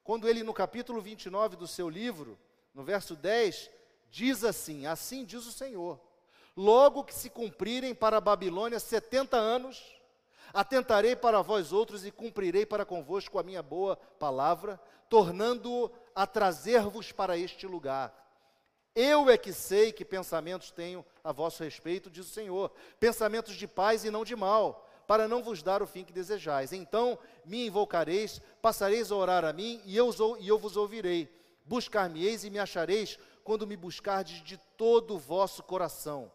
quando 0.05 0.29
ele, 0.29 0.43
no 0.43 0.53
capítulo 0.53 1.01
29 1.01 1.57
do 1.57 1.67
seu 1.67 1.89
livro, 1.89 2.39
no 2.75 2.85
verso 2.85 3.17
10, 3.17 3.71
diz 4.11 4.45
assim: 4.45 4.87
Assim 4.87 5.25
diz 5.25 5.47
o 5.47 5.53
Senhor 5.53 6.01
Logo 6.57 7.05
que 7.05 7.15
se 7.15 7.31
cumprirem 7.31 7.95
para 7.95 8.19
a 8.19 8.21
Babilônia 8.21 8.81
setenta 8.81 9.37
anos, 9.37 9.97
atentarei 10.53 11.15
para 11.15 11.43
vós 11.43 11.73
outros 11.73 12.05
e 12.05 12.11
cumprirei 12.11 12.67
para 12.67 12.85
convosco 12.85 13.39
a 13.39 13.43
minha 13.43 13.63
boa 13.63 13.97
palavra, 14.19 14.81
tornando-o 15.09 15.91
a 16.15 16.27
trazer-vos 16.27 17.13
para 17.13 17.39
este 17.39 17.67
lugar. 17.67 18.17
Eu 18.95 19.31
é 19.31 19.39
que 19.39 19.53
sei 19.53 19.93
que 19.93 20.05
pensamentos 20.05 20.73
tenho 20.73 21.05
a 21.23 21.31
vosso 21.31 21.63
respeito, 21.63 22.11
diz 22.11 22.27
o 22.27 22.31
Senhor, 22.31 22.73
pensamentos 22.99 23.55
de 23.55 23.69
paz 23.69 24.05
e 24.05 24.11
não 24.11 24.25
de 24.25 24.35
mal, 24.35 24.89
para 25.07 25.29
não 25.29 25.43
vos 25.43 25.63
dar 25.63 25.83
o 25.83 25.87
fim 25.87 26.05
que 26.05 26.13
desejais. 26.13 26.73
Então 26.73 27.17
me 27.45 27.67
invocareis, 27.67 28.41
passareis 28.61 29.13
a 29.13 29.17
orar 29.17 29.45
a 29.45 29.53
mim, 29.53 29.81
e 29.85 29.97
eu, 29.97 30.11
e 30.41 30.49
eu 30.49 30.59
vos 30.59 30.77
ouvirei. 30.77 31.33
Buscar-me-eis 31.65 32.43
e 32.43 32.51
me 32.51 32.59
achareis, 32.59 33.19
quando 33.45 33.67
me 33.67 33.77
buscardes 33.77 34.43
de 34.43 34.57
todo 34.77 35.15
o 35.15 35.19
vosso 35.19 35.63
coração 35.63 36.31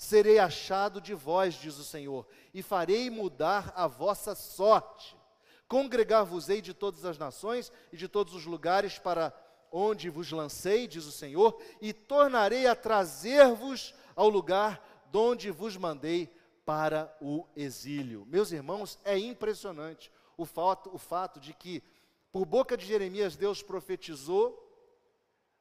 serei 0.00 0.38
achado 0.38 0.98
de 0.98 1.12
vós, 1.12 1.52
diz 1.52 1.76
o 1.76 1.84
Senhor, 1.84 2.26
e 2.54 2.62
farei 2.62 3.10
mudar 3.10 3.70
a 3.76 3.86
vossa 3.86 4.34
sorte. 4.34 5.14
Congregar-vos-ei 5.68 6.62
de 6.62 6.72
todas 6.72 7.04
as 7.04 7.18
nações 7.18 7.70
e 7.92 7.98
de 7.98 8.08
todos 8.08 8.32
os 8.32 8.46
lugares 8.46 8.98
para 8.98 9.30
onde 9.70 10.08
vos 10.08 10.32
lancei, 10.32 10.86
diz 10.86 11.04
o 11.04 11.12
Senhor, 11.12 11.60
e 11.82 11.92
tornarei 11.92 12.66
a 12.66 12.74
trazer-vos 12.74 13.94
ao 14.16 14.30
lugar 14.30 15.06
donde 15.12 15.50
vos 15.50 15.76
mandei 15.76 16.34
para 16.64 17.14
o 17.20 17.46
exílio. 17.54 18.24
Meus 18.26 18.52
irmãos, 18.52 18.98
é 19.04 19.18
impressionante 19.18 20.10
o 20.34 20.46
fato, 20.46 20.88
o 20.94 20.96
fato 20.96 21.38
de 21.38 21.52
que, 21.52 21.82
por 22.32 22.46
boca 22.46 22.74
de 22.74 22.86
Jeremias, 22.86 23.36
Deus 23.36 23.62
profetizou, 23.62 24.66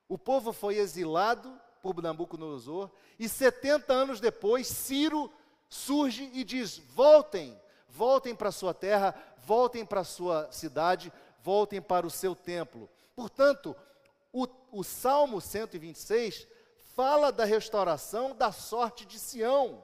o 0.07 0.17
povo 0.17 0.53
foi 0.53 0.77
exilado 0.77 1.59
por 1.81 2.01
Nabucodonosor, 2.01 2.89
e 3.17 3.27
70 3.27 3.91
anos 3.91 4.19
depois, 4.19 4.67
Ciro 4.67 5.31
surge 5.67 6.29
e 6.33 6.43
diz: 6.43 6.77
voltem, 6.93 7.59
voltem 7.87 8.35
para 8.35 8.51
sua 8.51 8.73
terra, 8.73 9.15
voltem 9.45 9.85
para 9.85 10.03
sua 10.03 10.51
cidade, 10.51 11.11
voltem 11.41 11.81
para 11.81 12.05
o 12.05 12.11
seu 12.11 12.35
templo. 12.35 12.89
Portanto, 13.15 13.75
o, 14.31 14.47
o 14.71 14.83
Salmo 14.83 15.41
126 15.41 16.47
fala 16.95 17.31
da 17.31 17.45
restauração 17.45 18.35
da 18.35 18.51
sorte 18.51 19.05
de 19.05 19.17
Sião. 19.17 19.83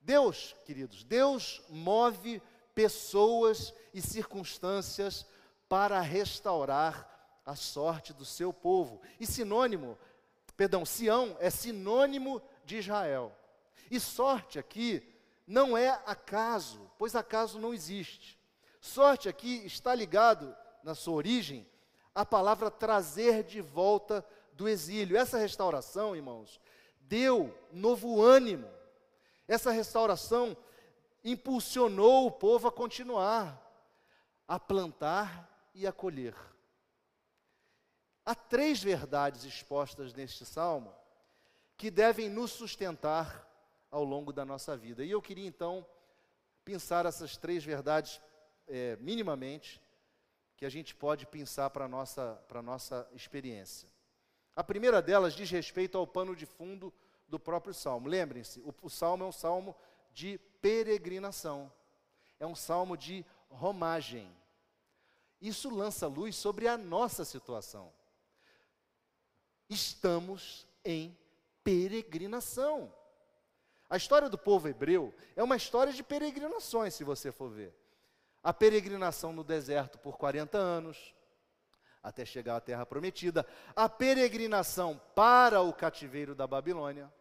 Deus, 0.00 0.54
queridos, 0.64 1.02
Deus 1.04 1.62
move 1.68 2.40
pessoas 2.74 3.74
e 3.92 4.00
circunstâncias 4.00 5.26
para 5.68 6.00
restaurar 6.00 7.12
a 7.44 7.54
sorte 7.54 8.12
do 8.12 8.24
seu 8.24 8.52
povo. 8.52 9.00
E 9.18 9.26
sinônimo 9.26 9.98
perdão, 10.56 10.84
Sião 10.84 11.36
é 11.40 11.50
sinônimo 11.50 12.42
de 12.64 12.78
Israel. 12.78 13.36
E 13.90 14.00
sorte 14.00 14.58
aqui 14.58 15.02
não 15.46 15.76
é 15.76 15.90
acaso, 16.06 16.90
pois 16.98 17.14
acaso 17.14 17.58
não 17.58 17.72
existe. 17.72 18.38
Sorte 18.80 19.28
aqui 19.28 19.64
está 19.64 19.94
ligado, 19.94 20.54
na 20.82 20.94
sua 20.94 21.14
origem, 21.14 21.66
a 22.14 22.24
palavra 22.24 22.70
trazer 22.70 23.42
de 23.42 23.60
volta 23.60 24.24
do 24.52 24.68
exílio. 24.68 25.16
Essa 25.16 25.38
restauração, 25.38 26.16
irmãos, 26.16 26.60
deu 27.00 27.52
novo 27.72 28.22
ânimo. 28.22 28.68
Essa 29.46 29.70
restauração 29.70 30.56
impulsionou 31.24 32.26
o 32.26 32.30
povo 32.30 32.68
a 32.68 32.72
continuar, 32.72 33.60
a 34.46 34.58
plantar 34.58 35.70
e 35.74 35.86
a 35.86 35.92
colher. 35.92 36.34
Há 38.26 38.34
três 38.34 38.82
verdades 38.82 39.44
expostas 39.44 40.12
neste 40.12 40.44
salmo 40.44 40.92
que 41.76 41.92
devem 41.92 42.28
nos 42.28 42.50
sustentar 42.50 43.48
ao 43.88 44.02
longo 44.02 44.32
da 44.32 44.44
nossa 44.44 44.76
vida. 44.76 45.04
E 45.04 45.12
eu 45.12 45.22
queria 45.22 45.46
então 45.46 45.86
pensar 46.64 47.06
essas 47.06 47.36
três 47.36 47.64
verdades 47.64 48.20
é, 48.66 48.96
minimamente 48.96 49.80
que 50.56 50.66
a 50.66 50.68
gente 50.68 50.92
pode 50.92 51.24
pensar 51.24 51.70
para 51.70 51.84
a 51.84 51.88
nossa, 51.88 52.44
nossa 52.64 53.08
experiência. 53.12 53.88
A 54.56 54.64
primeira 54.64 55.00
delas 55.00 55.32
diz 55.32 55.48
respeito 55.48 55.96
ao 55.96 56.04
pano 56.04 56.34
de 56.34 56.46
fundo 56.46 56.92
do 57.28 57.38
próprio 57.38 57.72
salmo. 57.72 58.08
Lembrem-se, 58.08 58.58
o, 58.60 58.74
o 58.82 58.90
salmo 58.90 59.22
é 59.22 59.26
um 59.28 59.32
salmo 59.32 59.76
de 60.12 60.38
peregrinação, 60.60 61.70
é 62.40 62.46
um 62.46 62.56
salmo 62.56 62.96
de 62.96 63.24
romagem. 63.48 64.34
Isso 65.40 65.72
lança 65.72 66.08
luz 66.08 66.34
sobre 66.34 66.66
a 66.66 66.76
nossa 66.76 67.24
situação. 67.24 67.92
Estamos 69.68 70.66
em 70.84 71.16
peregrinação. 71.64 72.92
A 73.88 73.96
história 73.96 74.28
do 74.28 74.38
povo 74.38 74.68
hebreu 74.68 75.14
é 75.34 75.42
uma 75.42 75.56
história 75.56 75.92
de 75.92 76.02
peregrinações, 76.02 76.94
se 76.94 77.04
você 77.04 77.30
for 77.30 77.50
ver. 77.50 77.74
A 78.42 78.52
peregrinação 78.52 79.32
no 79.32 79.42
deserto 79.42 79.98
por 79.98 80.16
40 80.16 80.56
anos, 80.56 81.14
até 82.02 82.24
chegar 82.24 82.56
à 82.56 82.60
terra 82.60 82.86
prometida, 82.86 83.46
a 83.74 83.88
peregrinação 83.88 85.00
para 85.14 85.60
o 85.60 85.72
cativeiro 85.72 86.34
da 86.34 86.46
Babilônia, 86.46 87.12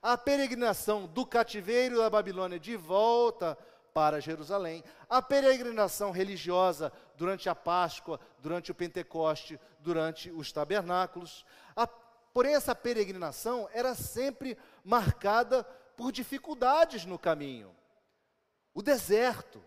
a 0.00 0.16
peregrinação 0.16 1.06
do 1.06 1.26
cativeiro 1.26 1.98
da 1.98 2.08
Babilônia 2.08 2.58
de 2.58 2.76
volta 2.76 3.58
para 3.92 4.20
Jerusalém, 4.20 4.84
a 5.08 5.20
peregrinação 5.20 6.10
religiosa 6.10 6.92
durante 7.16 7.48
a 7.48 7.54
Páscoa, 7.54 8.20
durante 8.40 8.70
o 8.70 8.74
Pentecoste, 8.74 9.58
durante 9.80 10.30
os 10.30 10.52
tabernáculos. 10.52 11.44
A, 11.74 11.86
porém, 11.86 12.54
essa 12.54 12.74
peregrinação 12.74 13.68
era 13.72 13.94
sempre 13.94 14.56
marcada 14.84 15.64
por 15.96 16.12
dificuldades 16.12 17.04
no 17.04 17.18
caminho. 17.18 17.74
O 18.72 18.82
deserto, 18.82 19.60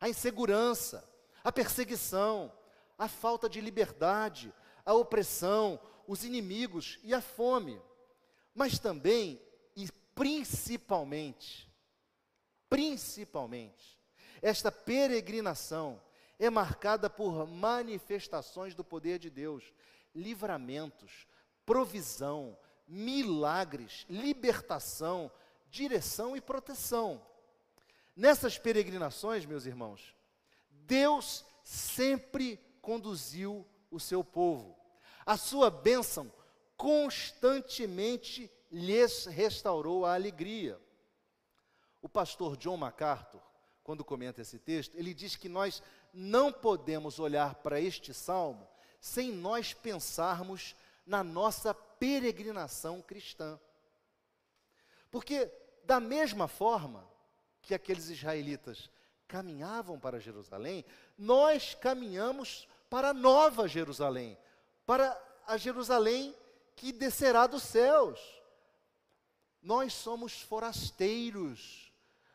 a 0.00 0.08
insegurança, 0.08 1.08
a 1.42 1.50
perseguição, 1.50 2.52
a 2.96 3.08
falta 3.08 3.48
de 3.48 3.60
liberdade, 3.60 4.54
a 4.86 4.94
opressão, 4.94 5.80
os 6.06 6.24
inimigos 6.24 6.98
e 7.02 7.12
a 7.12 7.20
fome. 7.20 7.80
Mas 8.54 8.78
também 8.78 9.40
e 9.74 9.88
principalmente, 10.14 11.68
principalmente, 12.74 13.96
esta 14.42 14.72
peregrinação 14.72 16.02
é 16.40 16.50
marcada 16.50 17.08
por 17.08 17.46
manifestações 17.46 18.74
do 18.74 18.82
poder 18.82 19.20
de 19.20 19.30
Deus, 19.30 19.72
livramentos, 20.12 21.24
provisão, 21.64 22.58
milagres, 22.88 24.04
libertação, 24.10 25.30
direção 25.70 26.36
e 26.36 26.40
proteção. 26.40 27.24
Nessas 28.16 28.58
peregrinações, 28.58 29.46
meus 29.46 29.66
irmãos, 29.66 30.12
Deus 30.68 31.44
sempre 31.62 32.58
conduziu 32.82 33.64
o 33.88 34.00
seu 34.00 34.24
povo. 34.24 34.76
A 35.24 35.36
sua 35.36 35.70
bênção 35.70 36.28
constantemente 36.76 38.50
lhes 38.68 39.26
restaurou 39.26 40.04
a 40.04 40.14
alegria. 40.14 40.76
O 42.04 42.08
pastor 42.08 42.58
John 42.58 42.76
MacArthur, 42.76 43.40
quando 43.82 44.04
comenta 44.04 44.42
esse 44.42 44.58
texto, 44.58 44.94
ele 44.94 45.14
diz 45.14 45.36
que 45.36 45.48
nós 45.48 45.82
não 46.12 46.52
podemos 46.52 47.18
olhar 47.18 47.54
para 47.54 47.80
este 47.80 48.12
salmo 48.12 48.68
sem 49.00 49.32
nós 49.32 49.72
pensarmos 49.72 50.76
na 51.06 51.24
nossa 51.24 51.72
peregrinação 51.72 53.00
cristã. 53.00 53.58
Porque 55.10 55.50
da 55.84 55.98
mesma 55.98 56.46
forma 56.46 57.08
que 57.62 57.74
aqueles 57.74 58.10
israelitas 58.10 58.90
caminhavam 59.26 59.98
para 59.98 60.20
Jerusalém, 60.20 60.84
nós 61.16 61.74
caminhamos 61.74 62.68
para 62.90 63.08
a 63.08 63.14
nova 63.14 63.66
Jerusalém, 63.66 64.36
para 64.84 65.18
a 65.46 65.56
Jerusalém 65.56 66.36
que 66.76 66.92
descerá 66.92 67.46
dos 67.46 67.62
céus. 67.62 68.20
Nós 69.62 69.94
somos 69.94 70.42
forasteiros, 70.42 71.93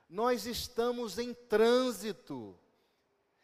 nós 0.09 0.47
estamos 0.47 1.19
em 1.19 1.33
trânsito 1.33 2.57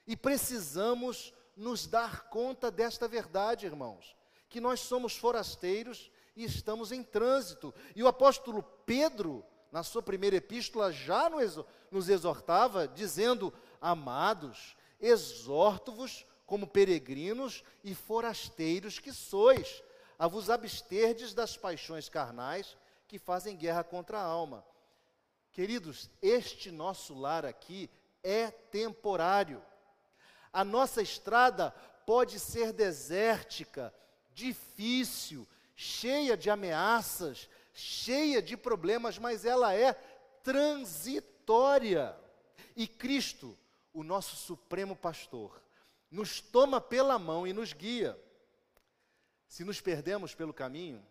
e 0.07 0.17
precisamos 0.17 1.33
nos 1.55 1.85
dar 1.85 2.29
conta 2.29 2.71
desta 2.71 3.07
verdade, 3.07 3.65
irmãos, 3.65 4.15
que 4.49 4.59
nós 4.59 4.79
somos 4.79 5.15
forasteiros 5.15 6.11
e 6.35 6.43
estamos 6.43 6.91
em 6.91 7.03
trânsito. 7.03 7.73
E 7.95 8.01
o 8.01 8.07
apóstolo 8.07 8.63
Pedro, 8.85 9.45
na 9.71 9.83
sua 9.83 10.01
primeira 10.01 10.37
epístola, 10.37 10.91
já 10.91 11.29
nos 11.91 12.09
exortava, 12.09 12.87
dizendo: 12.87 13.53
Amados, 13.79 14.75
exorto-vos 14.99 16.25
como 16.45 16.67
peregrinos 16.67 17.63
e 17.83 17.93
forasteiros 17.93 18.99
que 18.99 19.13
sois, 19.13 19.83
a 20.17 20.27
vos 20.27 20.49
absterdes 20.49 21.33
das 21.33 21.55
paixões 21.57 22.09
carnais 22.09 22.75
que 23.07 23.19
fazem 23.19 23.55
guerra 23.55 23.83
contra 23.83 24.19
a 24.19 24.23
alma. 24.23 24.65
Queridos, 25.55 26.09
este 26.21 26.69
nosso 26.69 27.17
lar 27.17 27.45
aqui 27.45 27.89
é 28.21 28.51
temporário. 28.51 29.63
A 30.51 30.65
nossa 30.65 31.01
estrada 31.01 31.71
pode 32.05 32.41
ser 32.41 32.73
desértica, 32.73 33.93
difícil, 34.33 35.47
cheia 35.73 36.35
de 36.35 36.49
ameaças, 36.49 37.49
cheia 37.71 38.41
de 38.41 38.57
problemas, 38.57 39.17
mas 39.17 39.45
ela 39.45 39.73
é 39.73 39.93
transitória. 40.43 42.19
E 42.75 42.85
Cristo, 42.85 43.57
o 43.93 44.03
nosso 44.03 44.35
supremo 44.35 44.93
pastor, 44.93 45.63
nos 46.11 46.41
toma 46.41 46.81
pela 46.81 47.17
mão 47.17 47.47
e 47.47 47.53
nos 47.53 47.71
guia. 47.71 48.19
Se 49.47 49.63
nos 49.63 49.79
perdemos 49.79 50.35
pelo 50.35 50.53
caminho, 50.53 51.01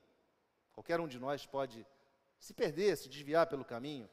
qualquer 0.75 1.01
um 1.01 1.09
de 1.09 1.19
nós 1.19 1.47
pode 1.47 1.87
se 2.39 2.53
perder, 2.53 2.95
se 2.99 3.09
desviar 3.09 3.47
pelo 3.47 3.65
caminho, 3.65 4.07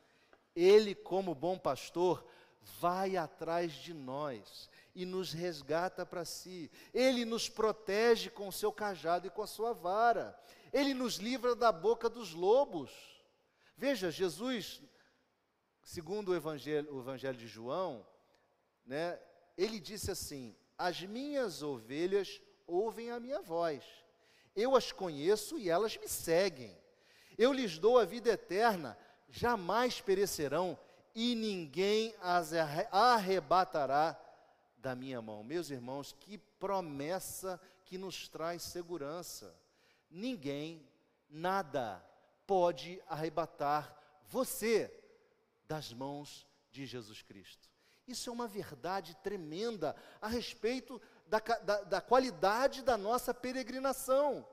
ele, 0.56 0.94
como 0.94 1.36
bom 1.36 1.58
pastor, 1.58 2.26
vai 2.80 3.18
atrás 3.18 3.74
de 3.74 3.94
nós 3.94 4.70
e 4.94 5.06
nos 5.06 5.32
resgata 5.32 6.06
para 6.06 6.26
si. 6.26 6.70
Ele 6.94 7.26
nos 7.26 7.50
protege 7.50 8.30
com 8.30 8.48
o 8.48 8.52
seu 8.52 8.72
cajado 8.72 9.28
e 9.28 9.30
com 9.30 9.42
a 9.42 9.48
sua 9.48 9.74
vara. 9.74 10.38
Ele 10.72 10.94
nos 10.94 11.16
livra 11.16 11.56
da 11.56 11.72
boca 11.72 12.10
dos 12.10 12.34
lobos. 12.34 12.92
Veja, 13.78 14.12
Jesus, 14.12 14.82
segundo 15.84 16.30
o 16.30 16.36
Evangelho, 16.36 16.94
o 16.94 17.00
evangelho 17.00 17.38
de 17.38 17.48
João, 17.48 18.06
né, 18.86 19.20
ele 19.58 19.80
disse 19.80 20.12
assim: 20.12 20.56
As 20.78 21.02
minhas 21.02 21.64
ovelhas 21.64 22.42
ouvem 22.68 23.12
a 23.12 23.20
minha 23.20 23.42
voz, 23.42 23.84
eu 24.56 24.76
as 24.76 24.92
conheço 24.92 25.58
e 25.58 25.70
elas 25.70 25.98
me 25.98 26.08
seguem. 26.08 26.78
Eu 27.38 27.54
lhes 27.54 27.80
dou 27.80 27.98
a 27.98 28.06
vida 28.06 28.30
eterna, 28.30 28.98
jamais 29.32 30.00
perecerão 30.00 30.78
e 31.16 31.34
ninguém 31.34 32.14
as 32.22 32.52
arrebatará 32.92 34.20
da 34.78 34.96
minha 34.96 35.22
mão. 35.22 35.44
Meus 35.44 35.70
irmãos, 35.70 36.16
que 36.20 36.38
promessa 36.38 37.60
que 37.86 37.98
nos 37.98 38.28
traz 38.28 38.62
segurança 38.62 39.56
ninguém, 40.12 40.86
nada 41.30 42.04
pode 42.46 43.02
arrebatar 43.08 43.98
você 44.28 44.94
das 45.66 45.94
mãos 45.94 46.46
de 46.70 46.86
Jesus 46.86 47.22
Cristo. 47.22 47.70
Isso 48.08 48.30
é 48.30 48.34
uma 48.34 48.48
verdade 48.48 49.16
tremenda 49.24 49.96
a 50.22 50.28
respeito 50.28 51.02
da, 51.28 51.40
da, 51.40 51.82
da, 51.84 52.02
qualidade 52.02 52.82
da 52.82 52.98
nossa 52.98 53.34
peregrinação. 53.34 54.46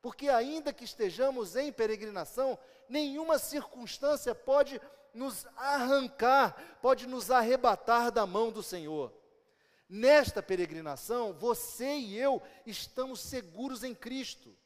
Porque, 0.00 0.30
ainda 0.30 0.72
que 0.72 0.84
estejamos 0.84 1.56
em 1.56 1.70
peregrinação, 1.70 2.58
nenhuma 2.90 3.38
circunstância 3.38 4.34
pode 4.34 4.80
nos 5.14 5.46
arrancar, 5.56 6.78
pode 6.82 7.06
nos 7.06 7.30
arrebatar 7.30 8.10
da 8.10 8.26
mão 8.26 8.50
do 8.50 8.62
Senhor. 8.62 9.12
Nesta 9.88 10.42
peregrinação, 10.42 11.32
você 11.32 11.96
e 11.96 12.18
eu 12.18 12.42
estamos 12.66 13.20
seguros 13.20 13.82
em 13.82 13.94
Cristo. 13.94 14.56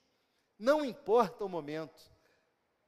Não 0.59 0.85
importa 0.85 1.45
o 1.45 1.49
momento, 1.49 2.11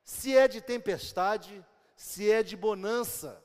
se 0.02 0.36
é 0.36 0.46
de 0.48 0.60
tempestade, 0.60 1.64
se 1.94 2.30
é 2.30 2.42
de 2.42 2.56
bonança, 2.56 3.42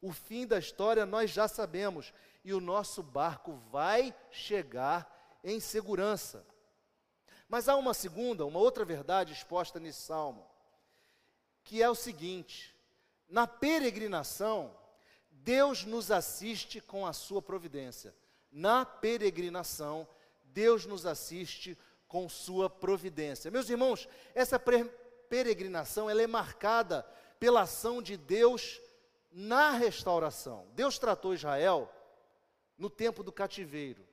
o 0.00 0.12
fim 0.12 0.46
da 0.46 0.58
história 0.58 1.06
nós 1.06 1.30
já 1.30 1.46
sabemos, 1.46 2.12
e 2.44 2.52
o 2.52 2.60
nosso 2.60 3.02
barco 3.02 3.54
vai 3.70 4.14
chegar 4.30 5.38
em 5.44 5.60
segurança. 5.60 6.46
Mas 7.48 7.68
há 7.68 7.76
uma 7.76 7.94
segunda, 7.94 8.44
uma 8.44 8.58
outra 8.58 8.84
verdade 8.84 9.32
exposta 9.32 9.78
nesse 9.78 10.02
salmo, 10.02 10.51
que 11.64 11.82
é 11.82 11.88
o 11.88 11.94
seguinte: 11.94 12.74
na 13.28 13.46
peregrinação, 13.46 14.74
Deus 15.30 15.84
nos 15.84 16.10
assiste 16.10 16.80
com 16.80 17.06
a 17.06 17.12
sua 17.12 17.42
providência. 17.42 18.14
Na 18.50 18.84
peregrinação, 18.84 20.06
Deus 20.44 20.86
nos 20.86 21.06
assiste 21.06 21.76
com 22.06 22.28
sua 22.28 22.68
providência. 22.68 23.50
Meus 23.50 23.70
irmãos, 23.70 24.06
essa 24.34 24.60
peregrinação 25.28 26.10
ela 26.10 26.20
é 26.20 26.26
marcada 26.26 27.02
pela 27.40 27.62
ação 27.62 28.02
de 28.02 28.16
Deus 28.16 28.80
na 29.32 29.70
restauração. 29.70 30.66
Deus 30.74 30.98
tratou 30.98 31.32
Israel 31.32 31.90
no 32.76 32.90
tempo 32.90 33.22
do 33.22 33.32
cativeiro. 33.32 34.06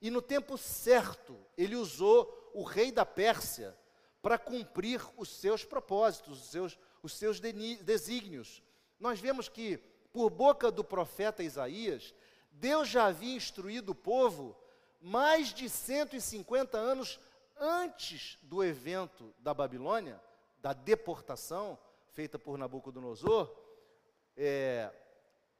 E 0.00 0.10
no 0.10 0.22
tempo 0.22 0.56
certo, 0.56 1.38
ele 1.56 1.76
usou 1.76 2.50
o 2.54 2.62
rei 2.62 2.90
da 2.90 3.04
Pérsia 3.04 3.76
para 4.22 4.38
cumprir 4.38 5.02
os 5.16 5.28
seus 5.28 5.64
propósitos, 5.64 6.40
os 6.40 6.50
seus, 6.50 6.78
os 7.04 7.12
seus 7.12 7.38
desígnios. 7.38 8.62
Nós 8.98 9.20
vemos 9.20 9.46
que, 9.46 9.76
por 10.10 10.30
boca 10.30 10.70
do 10.70 10.82
profeta 10.82 11.42
Isaías, 11.42 12.14
Deus 12.50 12.88
já 12.88 13.04
havia 13.04 13.36
instruído 13.36 13.90
o 13.90 13.94
povo 13.94 14.56
mais 15.02 15.52
de 15.52 15.68
150 15.68 16.78
anos 16.78 17.20
antes 17.58 18.38
do 18.42 18.64
evento 18.64 19.34
da 19.38 19.52
Babilônia, 19.52 20.18
da 20.62 20.72
deportação 20.72 21.78
feita 22.08 22.38
por 22.38 22.56
Nabucodonosor, 22.56 23.54
é, 24.34 24.90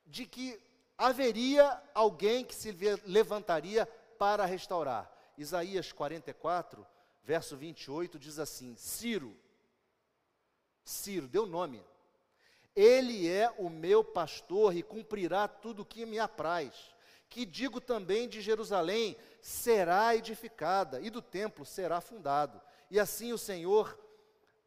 de 0.07 0.25
que 0.25 0.59
haveria 0.97 1.79
alguém 1.93 2.43
que 2.43 2.55
se 2.55 2.73
levantaria 3.05 3.85
para 4.19 4.47
restaurar. 4.47 5.13
Isaías 5.37 5.93
44, 5.93 6.87
verso 7.23 7.55
28 7.55 8.19
diz 8.19 8.39
assim: 8.39 8.75
Ciro, 8.77 9.37
Ciro, 10.85 11.27
deu 11.27 11.47
nome. 11.47 11.83
Ele 12.77 13.29
é 13.29 13.53
o 13.57 13.71
meu 13.71 14.03
pastor 14.03 14.77
e 14.77 14.83
cumprirá 14.83 15.47
tudo 15.49 15.83
o 15.83 15.87
que 15.87 16.05
me 16.05 16.19
apraz. 16.19 16.75
Que 17.29 17.47
digo 17.47 17.81
também 17.81 18.29
de 18.29 18.41
Jerusalém, 18.41 19.17
será 19.41 20.15
edificada, 20.15 21.01
e 21.01 21.11
do 21.11 21.23
templo 21.23 21.65
será 21.65 22.01
fundado. 22.01 22.61
E 22.91 23.01
assim 23.01 23.33
o 23.33 23.39
Senhor, 23.39 23.99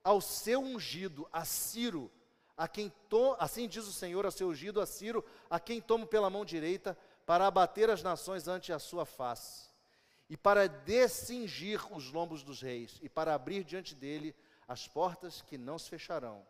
ao 0.04 0.20
seu 0.22 0.60
ungido, 0.60 1.28
a 1.32 1.46
Ciro, 1.46 2.12
a 2.58 2.68
quem 2.68 2.92
to, 3.08 3.36
assim 3.40 3.68
diz 3.68 3.86
o 3.86 3.94
Senhor 3.94 4.26
ao 4.26 4.32
seu 4.32 4.50
ungido, 4.50 4.82
a 4.82 4.86
Ciro, 4.86 5.24
a 5.50 5.60
quem 5.60 5.80
tomo 5.80 6.08
pela 6.08 6.30
mão 6.30 6.44
direita, 6.44 6.98
para 7.26 7.46
abater 7.46 7.90
as 7.90 8.02
nações 8.02 8.48
ante 8.48 8.74
a 8.74 8.80
sua 8.80 9.06
face, 9.06 9.70
e 10.30 10.36
para 10.36 10.68
descingir 10.68 11.80
os 11.96 12.12
lombos 12.12 12.42
dos 12.42 12.62
reis, 12.62 12.98
e 13.02 13.08
para 13.08 13.36
abrir 13.36 13.64
diante 13.64 13.94
dele 13.94 14.36
as 14.68 14.88
portas 14.88 15.42
que 15.42 15.58
não 15.58 15.80
se 15.80 15.90
fecharão. 15.90 16.46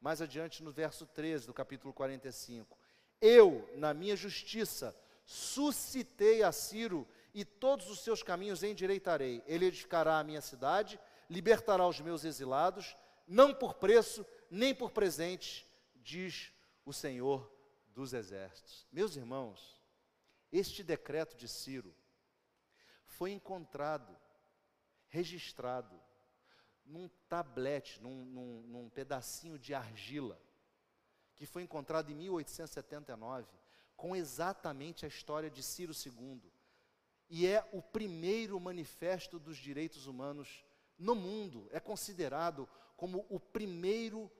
Mais 0.00 0.22
adiante, 0.22 0.62
no 0.62 0.72
verso 0.72 1.06
13 1.06 1.46
do 1.46 1.54
capítulo 1.54 1.92
45, 1.92 2.78
eu, 3.20 3.68
na 3.76 3.92
minha 3.92 4.16
justiça, 4.16 4.96
suscitei 5.26 6.42
a 6.42 6.52
Ciro 6.52 7.06
e 7.34 7.44
todos 7.44 7.90
os 7.90 8.00
seus 8.00 8.22
caminhos 8.22 8.62
endireitarei. 8.62 9.42
Ele 9.46 9.66
edificará 9.66 10.18
a 10.18 10.24
minha 10.24 10.40
cidade, 10.40 10.98
libertará 11.28 11.86
os 11.86 12.00
meus 12.00 12.24
exilados, 12.24 12.96
não 13.26 13.52
por 13.52 13.74
preço, 13.74 14.24
nem 14.50 14.74
por 14.74 14.90
presente, 14.90 15.66
diz 15.96 16.52
o 16.86 16.92
Senhor 16.92 17.52
dos 17.94 18.14
Exércitos. 18.14 18.86
Meus 18.90 19.16
irmãos, 19.16 19.78
este 20.50 20.82
decreto 20.82 21.36
de 21.36 21.46
Ciro 21.46 21.94
foi 23.04 23.32
encontrado, 23.32 24.16
registrado, 25.08 26.00
num 26.88 27.08
tablete, 27.28 28.00
num, 28.02 28.24
num, 28.24 28.62
num 28.62 28.88
pedacinho 28.88 29.58
de 29.58 29.74
argila, 29.74 30.40
que 31.36 31.46
foi 31.46 31.62
encontrado 31.62 32.10
em 32.10 32.14
1879, 32.14 33.46
com 33.96 34.16
exatamente 34.16 35.04
a 35.04 35.08
história 35.08 35.50
de 35.50 35.62
Ciro 35.62 35.92
II. 35.92 36.42
E 37.30 37.46
é 37.46 37.68
o 37.72 37.82
primeiro 37.82 38.58
manifesto 38.58 39.38
dos 39.38 39.56
direitos 39.56 40.06
humanos 40.06 40.64
no 40.98 41.14
mundo. 41.14 41.68
É 41.70 41.78
considerado 41.78 42.68
como 42.96 43.24
o 43.28 43.38
primeiro 43.38 44.30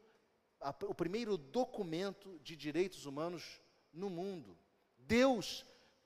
a, 0.60 0.74
o 0.86 0.94
primeiro 0.94 1.36
documento 1.36 2.38
de 2.40 2.56
direitos 2.56 3.06
humanos 3.06 3.60
no 3.92 4.10
mundo. 4.10 4.58
Deus 4.98 5.64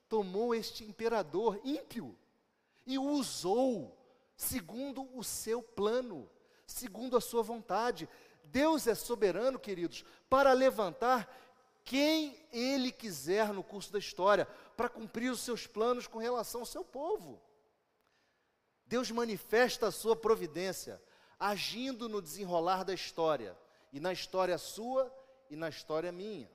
tomou 0.08 0.54
este 0.54 0.84
imperador 0.84 1.60
ímpio 1.64 2.16
e 2.86 2.98
o 2.98 3.04
usou 3.04 4.01
segundo 4.42 5.08
o 5.16 5.22
seu 5.22 5.62
plano, 5.62 6.28
segundo 6.66 7.16
a 7.16 7.20
sua 7.20 7.42
vontade. 7.42 8.08
Deus 8.44 8.86
é 8.86 8.94
soberano, 8.94 9.58
queridos, 9.58 10.04
para 10.28 10.52
levantar 10.52 11.32
quem 11.84 12.36
ele 12.52 12.90
quiser 12.90 13.52
no 13.52 13.62
curso 13.62 13.92
da 13.92 13.98
história, 13.98 14.46
para 14.76 14.88
cumprir 14.88 15.30
os 15.30 15.40
seus 15.40 15.66
planos 15.66 16.06
com 16.06 16.18
relação 16.18 16.60
ao 16.60 16.66
seu 16.66 16.84
povo. 16.84 17.40
Deus 18.86 19.10
manifesta 19.10 19.86
a 19.86 19.92
sua 19.92 20.16
providência, 20.16 21.00
agindo 21.38 22.08
no 22.08 22.20
desenrolar 22.20 22.84
da 22.84 22.92
história 22.92 23.56
e 23.92 24.00
na 24.00 24.12
história 24.12 24.58
sua 24.58 25.12
e 25.48 25.56
na 25.56 25.68
história 25.68 26.12
minha. 26.12 26.50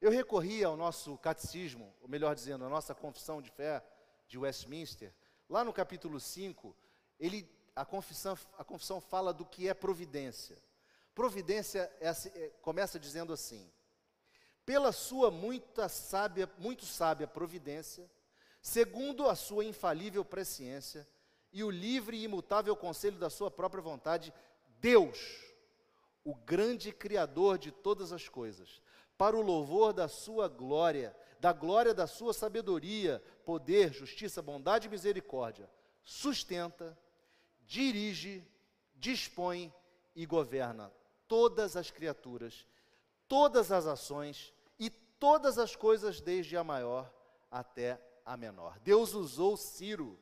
Eu 0.00 0.10
recorri 0.10 0.64
ao 0.64 0.76
nosso 0.76 1.18
catecismo, 1.18 1.94
ou 2.00 2.08
melhor 2.08 2.34
dizendo, 2.34 2.64
a 2.64 2.68
nossa 2.68 2.94
confissão 2.94 3.42
de 3.42 3.50
fé 3.50 3.84
de 4.26 4.38
Westminster. 4.38 5.12
Lá 5.50 5.64
no 5.64 5.72
capítulo 5.72 6.20
5, 6.20 6.76
ele, 7.18 7.44
a, 7.74 7.84
confissão, 7.84 8.38
a 8.56 8.62
confissão 8.62 9.00
fala 9.00 9.32
do 9.34 9.44
que 9.44 9.68
é 9.68 9.74
providência. 9.74 10.56
Providência 11.12 11.90
é, 12.00 12.08
é, 12.08 12.50
começa 12.62 13.00
dizendo 13.00 13.32
assim: 13.32 13.68
pela 14.64 14.92
sua 14.92 15.28
muita 15.28 15.88
sábia, 15.88 16.48
muito 16.56 16.86
sábia 16.86 17.26
providência, 17.26 18.08
segundo 18.62 19.28
a 19.28 19.34
sua 19.34 19.64
infalível 19.64 20.24
presciência 20.24 21.04
e 21.52 21.64
o 21.64 21.70
livre 21.70 22.16
e 22.16 22.22
imutável 22.22 22.76
conselho 22.76 23.18
da 23.18 23.28
sua 23.28 23.50
própria 23.50 23.82
vontade, 23.82 24.32
Deus, 24.78 25.18
o 26.22 26.32
grande 26.32 26.92
Criador 26.92 27.58
de 27.58 27.72
todas 27.72 28.12
as 28.12 28.28
coisas, 28.28 28.80
para 29.20 29.36
o 29.36 29.42
louvor 29.42 29.92
da 29.92 30.08
sua 30.08 30.48
glória, 30.48 31.14
da 31.38 31.52
glória 31.52 31.92
da 31.92 32.06
sua 32.06 32.32
sabedoria, 32.32 33.22
poder, 33.44 33.92
justiça, 33.92 34.40
bondade 34.40 34.86
e 34.86 34.90
misericórdia, 34.90 35.68
sustenta, 36.02 36.98
dirige, 37.66 38.42
dispõe 38.94 39.70
e 40.16 40.24
governa 40.24 40.90
todas 41.28 41.76
as 41.76 41.90
criaturas, 41.90 42.66
todas 43.28 43.70
as 43.70 43.86
ações 43.86 44.54
e 44.78 44.88
todas 44.88 45.58
as 45.58 45.76
coisas, 45.76 46.22
desde 46.22 46.56
a 46.56 46.64
maior 46.64 47.12
até 47.50 48.00
a 48.24 48.38
menor. 48.38 48.78
Deus 48.78 49.12
usou 49.12 49.54
Ciro 49.54 50.18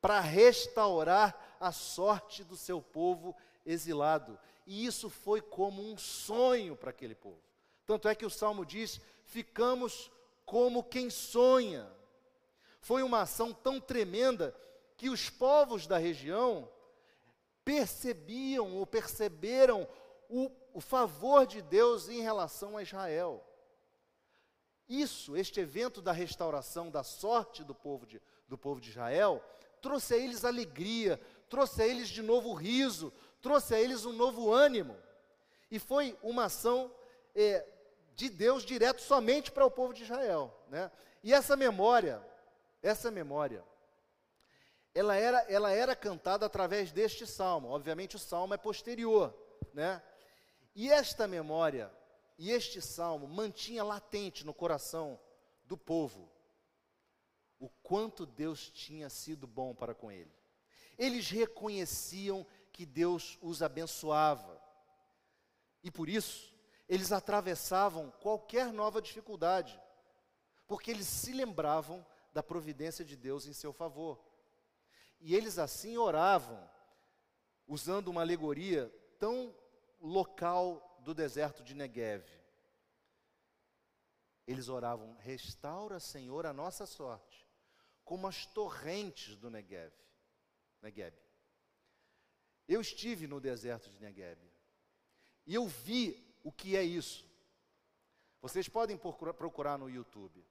para 0.00 0.20
restaurar 0.20 1.56
a 1.58 1.72
sorte 1.72 2.44
do 2.44 2.56
seu 2.56 2.80
povo 2.80 3.34
exilado 3.64 4.38
e 4.64 4.86
isso 4.86 5.10
foi 5.10 5.40
como 5.40 5.82
um 5.82 5.98
sonho 5.98 6.76
para 6.76 6.90
aquele 6.90 7.16
povo. 7.16 7.45
Tanto 7.86 8.08
é 8.08 8.14
que 8.14 8.26
o 8.26 8.30
salmo 8.30 8.66
diz: 8.66 9.00
ficamos 9.24 10.10
como 10.44 10.82
quem 10.82 11.08
sonha. 11.08 11.90
Foi 12.80 13.02
uma 13.02 13.22
ação 13.22 13.52
tão 13.52 13.80
tremenda 13.80 14.54
que 14.96 15.08
os 15.08 15.30
povos 15.30 15.86
da 15.86 15.96
região 15.96 16.68
percebiam 17.64 18.76
ou 18.76 18.86
perceberam 18.86 19.88
o, 20.28 20.50
o 20.72 20.80
favor 20.80 21.46
de 21.46 21.62
Deus 21.62 22.08
em 22.08 22.20
relação 22.20 22.76
a 22.76 22.82
Israel. 22.82 23.44
Isso, 24.88 25.36
este 25.36 25.60
evento 25.60 26.00
da 26.00 26.12
restauração 26.12 26.90
da 26.90 27.02
sorte 27.02 27.64
do 27.64 27.74
povo 27.74 28.06
de, 28.06 28.22
do 28.46 28.56
povo 28.56 28.80
de 28.80 28.90
Israel, 28.90 29.42
trouxe 29.82 30.14
a 30.14 30.16
eles 30.16 30.44
alegria, 30.44 31.20
trouxe 31.48 31.82
a 31.82 31.86
eles 31.86 32.08
de 32.08 32.22
novo 32.22 32.54
riso, 32.54 33.12
trouxe 33.40 33.74
a 33.74 33.80
eles 33.80 34.04
um 34.04 34.12
novo 34.12 34.52
ânimo. 34.52 34.96
E 35.70 35.80
foi 35.80 36.16
uma 36.22 36.44
ação 36.44 36.92
é, 37.34 37.66
de 38.16 38.30
Deus 38.30 38.64
direto 38.64 39.02
somente 39.02 39.52
para 39.52 39.64
o 39.64 39.70
povo 39.70 39.92
de 39.92 40.02
Israel. 40.02 40.52
Né? 40.68 40.90
E 41.22 41.32
essa 41.32 41.54
memória, 41.54 42.20
essa 42.82 43.10
memória, 43.10 43.62
ela 44.94 45.14
era, 45.14 45.40
ela 45.48 45.70
era 45.70 45.94
cantada 45.94 46.46
através 46.46 46.90
deste 46.90 47.26
salmo. 47.26 47.68
Obviamente 47.68 48.16
o 48.16 48.18
salmo 48.18 48.54
é 48.54 48.56
posterior. 48.56 49.36
Né? 49.74 50.02
E 50.74 50.90
esta 50.90 51.28
memória 51.28 51.92
e 52.38 52.50
este 52.50 52.80
salmo 52.80 53.28
mantinha 53.28 53.84
latente 53.84 54.44
no 54.44 54.54
coração 54.54 55.20
do 55.64 55.76
povo 55.76 56.30
o 57.58 57.68
quanto 57.82 58.26
Deus 58.26 58.70
tinha 58.70 59.08
sido 59.08 59.46
bom 59.46 59.74
para 59.74 59.94
com 59.94 60.10
ele. 60.10 60.30
Eles 60.98 61.28
reconheciam 61.30 62.46
que 62.72 62.84
Deus 62.84 63.38
os 63.40 63.62
abençoava. 63.62 64.60
E 65.82 65.90
por 65.90 66.08
isso, 66.08 66.54
eles 66.88 67.12
atravessavam 67.12 68.10
qualquer 68.20 68.72
nova 68.72 69.02
dificuldade, 69.02 69.80
porque 70.66 70.90
eles 70.90 71.06
se 71.06 71.32
lembravam 71.32 72.04
da 72.32 72.42
providência 72.42 73.04
de 73.04 73.16
Deus 73.16 73.46
em 73.46 73.52
seu 73.52 73.72
favor. 73.72 74.24
E 75.20 75.34
eles 75.34 75.58
assim 75.58 75.96
oravam, 75.96 76.68
usando 77.66 78.08
uma 78.08 78.20
alegoria 78.20 78.88
tão 79.18 79.54
local 80.00 81.00
do 81.00 81.14
deserto 81.14 81.62
de 81.62 81.74
Negev. 81.74 82.24
Eles 84.46 84.68
oravam: 84.68 85.16
Restaura, 85.16 85.98
Senhor, 85.98 86.46
a 86.46 86.52
nossa 86.52 86.86
sorte, 86.86 87.46
como 88.04 88.26
as 88.26 88.46
torrentes 88.46 89.36
do 89.36 89.50
Negev. 89.50 89.92
Negev. 90.80 91.16
Eu 92.68 92.80
estive 92.80 93.26
no 93.26 93.40
deserto 93.40 93.88
de 93.90 94.00
Negev 94.00 94.40
e 95.46 95.54
eu 95.54 95.66
vi 95.66 96.25
o 96.46 96.52
que 96.52 96.76
é 96.76 96.82
isso. 96.84 97.26
Vocês 98.40 98.68
podem 98.68 98.96
procurar 98.96 99.76
no 99.76 99.90
YouTube. 99.90 100.46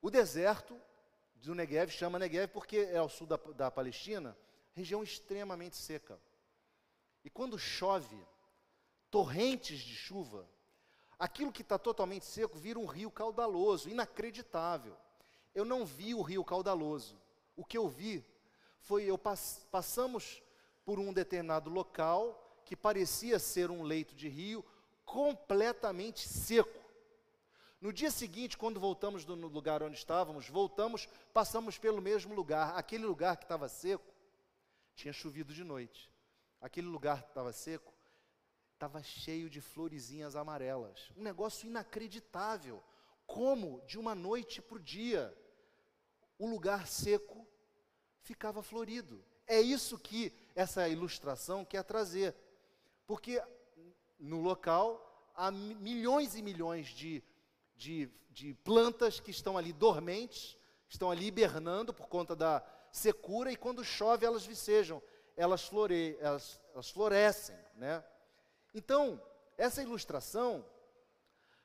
O 0.00 0.10
deserto 0.10 0.74
do 1.34 1.54
Negev 1.54 1.90
chama 1.90 2.18
Negev 2.18 2.50
porque 2.50 2.78
é 2.78 2.96
ao 2.96 3.10
sul 3.10 3.26
da, 3.26 3.36
da 3.36 3.70
Palestina, 3.70 4.34
região 4.72 5.02
extremamente 5.02 5.76
seca. 5.76 6.18
E 7.22 7.28
quando 7.28 7.58
chove, 7.58 8.18
torrentes 9.10 9.80
de 9.80 9.94
chuva, 9.94 10.48
aquilo 11.18 11.52
que 11.52 11.60
está 11.60 11.78
totalmente 11.78 12.24
seco 12.24 12.56
vira 12.56 12.78
um 12.78 12.86
rio 12.86 13.10
caudaloso, 13.10 13.90
inacreditável. 13.90 14.96
Eu 15.54 15.66
não 15.66 15.84
vi 15.84 16.14
o 16.14 16.22
rio 16.22 16.42
caudaloso. 16.42 17.20
O 17.54 17.66
que 17.66 17.76
eu 17.76 17.86
vi 17.86 18.24
foi 18.80 19.04
eu 19.04 19.18
pass 19.18 19.66
passamos 19.70 20.42
por 20.86 20.98
um 20.98 21.12
determinado 21.12 21.68
local 21.68 22.47
que 22.68 22.76
parecia 22.76 23.38
ser 23.38 23.70
um 23.70 23.82
leito 23.82 24.14
de 24.14 24.28
rio 24.28 24.62
completamente 25.02 26.28
seco. 26.28 26.78
No 27.80 27.90
dia 27.90 28.10
seguinte, 28.10 28.58
quando 28.58 28.78
voltamos 28.78 29.24
do 29.24 29.34
lugar 29.34 29.82
onde 29.82 29.96
estávamos, 29.96 30.50
voltamos, 30.50 31.08
passamos 31.32 31.78
pelo 31.78 32.02
mesmo 32.02 32.34
lugar. 32.34 32.76
Aquele 32.76 33.06
lugar 33.06 33.38
que 33.38 33.46
estava 33.46 33.70
seco, 33.70 34.12
tinha 34.94 35.14
chovido 35.14 35.54
de 35.54 35.64
noite. 35.64 36.12
Aquele 36.60 36.88
lugar 36.88 37.22
que 37.22 37.30
estava 37.30 37.54
seco, 37.54 37.90
estava 38.74 39.02
cheio 39.02 39.48
de 39.48 39.62
florezinhas 39.62 40.36
amarelas. 40.36 41.10
Um 41.16 41.22
negócio 41.22 41.66
inacreditável. 41.66 42.84
Como, 43.26 43.80
de 43.86 43.98
uma 43.98 44.14
noite 44.14 44.60
para 44.60 44.76
o 44.76 44.80
dia, 44.80 45.34
o 46.38 46.46
lugar 46.46 46.86
seco 46.86 47.48
ficava 48.20 48.62
florido. 48.62 49.24
É 49.46 49.58
isso 49.58 49.98
que 49.98 50.30
essa 50.54 50.86
ilustração 50.86 51.64
quer 51.64 51.82
trazer. 51.82 52.36
Porque 53.08 53.42
no 54.18 54.42
local 54.42 55.32
há 55.34 55.50
milhões 55.50 56.36
e 56.36 56.42
milhões 56.42 56.88
de, 56.88 57.24
de, 57.74 58.10
de 58.30 58.52
plantas 58.52 59.18
que 59.18 59.30
estão 59.30 59.56
ali 59.56 59.72
dormentes, 59.72 60.58
estão 60.90 61.10
ali 61.10 61.28
hibernando 61.28 61.94
por 61.94 62.06
conta 62.06 62.36
da 62.36 62.62
secura, 62.92 63.50
e 63.50 63.56
quando 63.56 63.82
chove 63.82 64.26
elas 64.26 64.44
vicejam, 64.44 65.02
elas, 65.38 65.64
flore, 65.64 66.18
elas, 66.20 66.60
elas 66.74 66.90
florescem. 66.90 67.56
Né? 67.76 68.04
Então, 68.74 69.18
essa 69.56 69.82
ilustração 69.82 70.62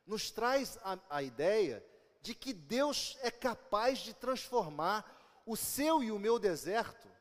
nos 0.08 0.32
traz 0.32 0.80
a, 0.82 0.98
a 1.10 1.22
ideia 1.22 1.86
de 2.22 2.34
que 2.34 2.54
Deus 2.54 3.18
é 3.20 3.30
capaz 3.30 4.00
de 4.00 4.14
transformar 4.14 5.44
o 5.46 5.58
seu 5.58 6.02
e 6.02 6.10
o 6.10 6.18
meu 6.18 6.40
deserto 6.40 7.12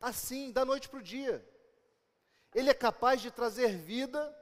assim, 0.00 0.50
da 0.50 0.64
noite 0.64 0.88
para 0.88 1.00
o 1.00 1.02
dia. 1.02 1.46
Ele 2.54 2.70
é 2.70 2.74
capaz 2.74 3.20
de 3.20 3.30
trazer 3.30 3.76
vida 3.76 4.34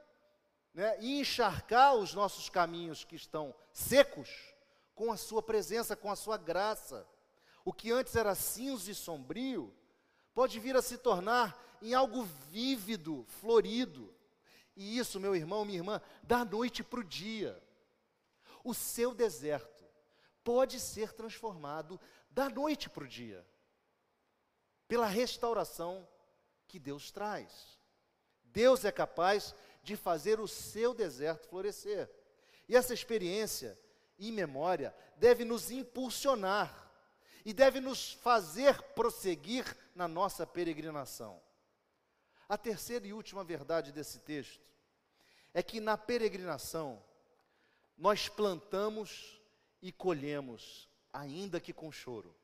né, 0.73 0.97
e 0.99 1.19
encharcar 1.19 1.95
os 1.95 2.13
nossos 2.13 2.49
caminhos 2.49 3.03
que 3.03 3.15
estão 3.15 3.55
secos 3.71 4.29
com 4.93 5.11
a 5.11 5.17
sua 5.17 5.41
presença, 5.41 5.95
com 5.95 6.11
a 6.11 6.15
sua 6.15 6.37
graça. 6.37 7.07
O 7.63 7.73
que 7.73 7.91
antes 7.91 8.15
era 8.15 8.35
cinzo 8.35 8.89
e 8.89 8.95
sombrio 8.95 9.73
pode 10.33 10.59
vir 10.59 10.75
a 10.75 10.81
se 10.81 10.97
tornar 10.97 11.57
em 11.81 11.93
algo 11.93 12.23
vívido, 12.49 13.25
florido. 13.27 14.13
E 14.75 14.97
isso, 14.97 15.19
meu 15.19 15.35
irmão, 15.35 15.65
minha 15.65 15.79
irmã, 15.79 16.01
da 16.23 16.45
noite 16.45 16.83
para 16.83 16.99
o 16.99 17.03
dia. 17.03 17.61
O 18.63 18.73
seu 18.73 19.13
deserto 19.13 19.83
pode 20.43 20.79
ser 20.79 21.13
transformado 21.13 21.99
da 22.29 22.49
noite 22.49 22.89
para 22.89 23.03
o 23.03 23.07
dia, 23.07 23.45
pela 24.87 25.05
restauração 25.05 26.07
que 26.67 26.79
Deus 26.79 27.11
traz. 27.11 27.80
Deus 28.53 28.85
é 28.85 28.91
capaz 28.91 29.55
de 29.83 29.95
fazer 29.95 30.39
o 30.39 30.47
seu 30.47 30.93
deserto 30.93 31.47
florescer. 31.47 32.09
E 32.67 32.75
essa 32.75 32.93
experiência 32.93 33.77
e 34.17 34.31
memória 34.31 34.95
deve 35.17 35.43
nos 35.43 35.71
impulsionar 35.71 36.91
e 37.43 37.53
deve 37.53 37.79
nos 37.79 38.13
fazer 38.13 38.81
prosseguir 38.93 39.65
na 39.95 40.07
nossa 40.07 40.45
peregrinação. 40.45 41.41
A 42.47 42.57
terceira 42.57 43.07
e 43.07 43.13
última 43.13 43.43
verdade 43.43 43.91
desse 43.91 44.19
texto 44.19 44.61
é 45.53 45.63
que 45.63 45.79
na 45.79 45.97
peregrinação 45.97 47.03
nós 47.97 48.29
plantamos 48.29 49.41
e 49.81 49.91
colhemos 49.91 50.89
ainda 51.13 51.59
que 51.59 51.73
com 51.73 51.91
choro. 51.91 52.35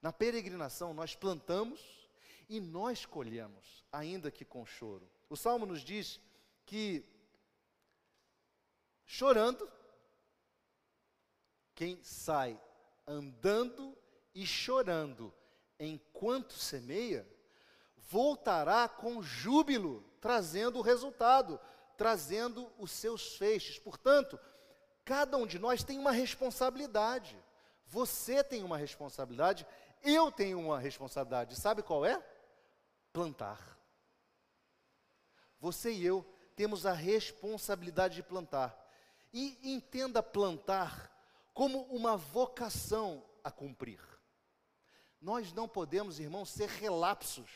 Na 0.00 0.12
peregrinação, 0.12 0.94
nós 0.94 1.14
plantamos 1.14 2.08
e 2.48 2.60
nós 2.60 3.04
colhemos, 3.04 3.84
ainda 3.92 4.30
que 4.30 4.44
com 4.44 4.64
choro. 4.64 5.08
O 5.30 5.36
salmo 5.36 5.66
nos 5.66 5.82
diz 5.82 6.20
que, 6.64 7.04
chorando, 9.04 9.70
quem 11.74 12.02
sai 12.02 12.60
andando 13.06 13.96
e 14.34 14.46
chorando 14.46 15.32
enquanto 15.78 16.54
semeia, 16.54 17.26
voltará 17.96 18.88
com 18.88 19.22
júbilo, 19.22 20.02
trazendo 20.20 20.78
o 20.78 20.82
resultado, 20.82 21.60
trazendo 21.96 22.70
os 22.78 22.90
seus 22.90 23.36
feixes. 23.36 23.78
Portanto, 23.78 24.38
cada 25.04 25.36
um 25.36 25.46
de 25.46 25.58
nós 25.58 25.84
tem 25.84 25.98
uma 25.98 26.10
responsabilidade. 26.10 27.38
Você 27.86 28.42
tem 28.42 28.62
uma 28.62 28.76
responsabilidade, 28.76 29.66
eu 30.02 30.30
tenho 30.30 30.58
uma 30.58 30.78
responsabilidade. 30.78 31.56
Sabe 31.56 31.82
qual 31.82 32.04
é? 32.04 32.22
Plantar. 33.12 33.77
Você 35.60 35.92
e 35.92 36.04
eu 36.04 36.24
temos 36.54 36.86
a 36.86 36.92
responsabilidade 36.92 38.16
de 38.16 38.22
plantar. 38.22 38.76
E 39.32 39.58
entenda 39.62 40.22
plantar 40.22 41.12
como 41.52 41.82
uma 41.84 42.16
vocação 42.16 43.24
a 43.44 43.50
cumprir. 43.50 44.00
Nós 45.20 45.52
não 45.52 45.68
podemos, 45.68 46.18
irmãos, 46.20 46.50
ser 46.50 46.68
relapsos. 46.68 47.50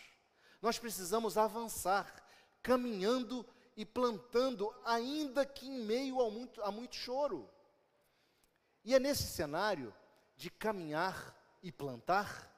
Nós 0.61 0.79
precisamos 0.79 1.39
avançar, 1.39 2.25
caminhando 2.63 3.47
e 3.77 3.85
plantando, 3.85 4.73
ainda 4.85 5.47
que 5.47 5.67
em 5.67 5.85
meio 5.85 6.21
a 6.21 6.31
muito, 6.31 6.63
a 6.63 6.71
muito 6.71 6.97
choro. 6.97 7.49
E 8.85 8.95
é 8.95 8.99
nesse 8.99 9.25
cenário 9.25 9.95
de 10.37 10.51
caminhar 10.51 11.37
e 11.63 11.71
plantar, 11.71 12.51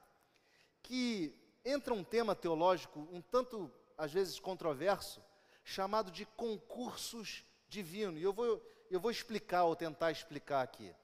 que 0.81 1.33
entra 1.63 1.93
um 1.93 2.03
tema 2.03 2.35
teológico 2.35 3.07
um 3.11 3.21
tanto, 3.21 3.71
às 3.97 4.11
vezes, 4.11 4.39
controverso, 4.39 5.21
chamado 5.65 6.11
de 6.11 6.25
concursos 6.25 7.43
divinos. 7.67 8.21
E 8.21 8.23
eu 8.23 8.31
vou, 8.31 8.61
eu 8.89 8.99
vou 8.99 9.11
explicar, 9.11 9.65
ou 9.65 9.75
tentar 9.75 10.11
explicar 10.11 10.61
aqui. 10.61 10.95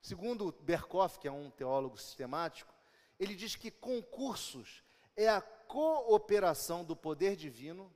Segundo 0.00 0.52
Berkoff, 0.60 1.18
que 1.18 1.26
é 1.26 1.32
um 1.32 1.50
teólogo 1.50 1.98
sistemático, 1.98 2.72
ele 3.18 3.34
diz 3.34 3.56
que 3.56 3.70
concursos 3.70 4.82
é 5.16 5.28
a 5.28 5.42
cooperação 5.42 6.84
do 6.84 6.94
poder 6.94 7.34
divino 7.34 7.92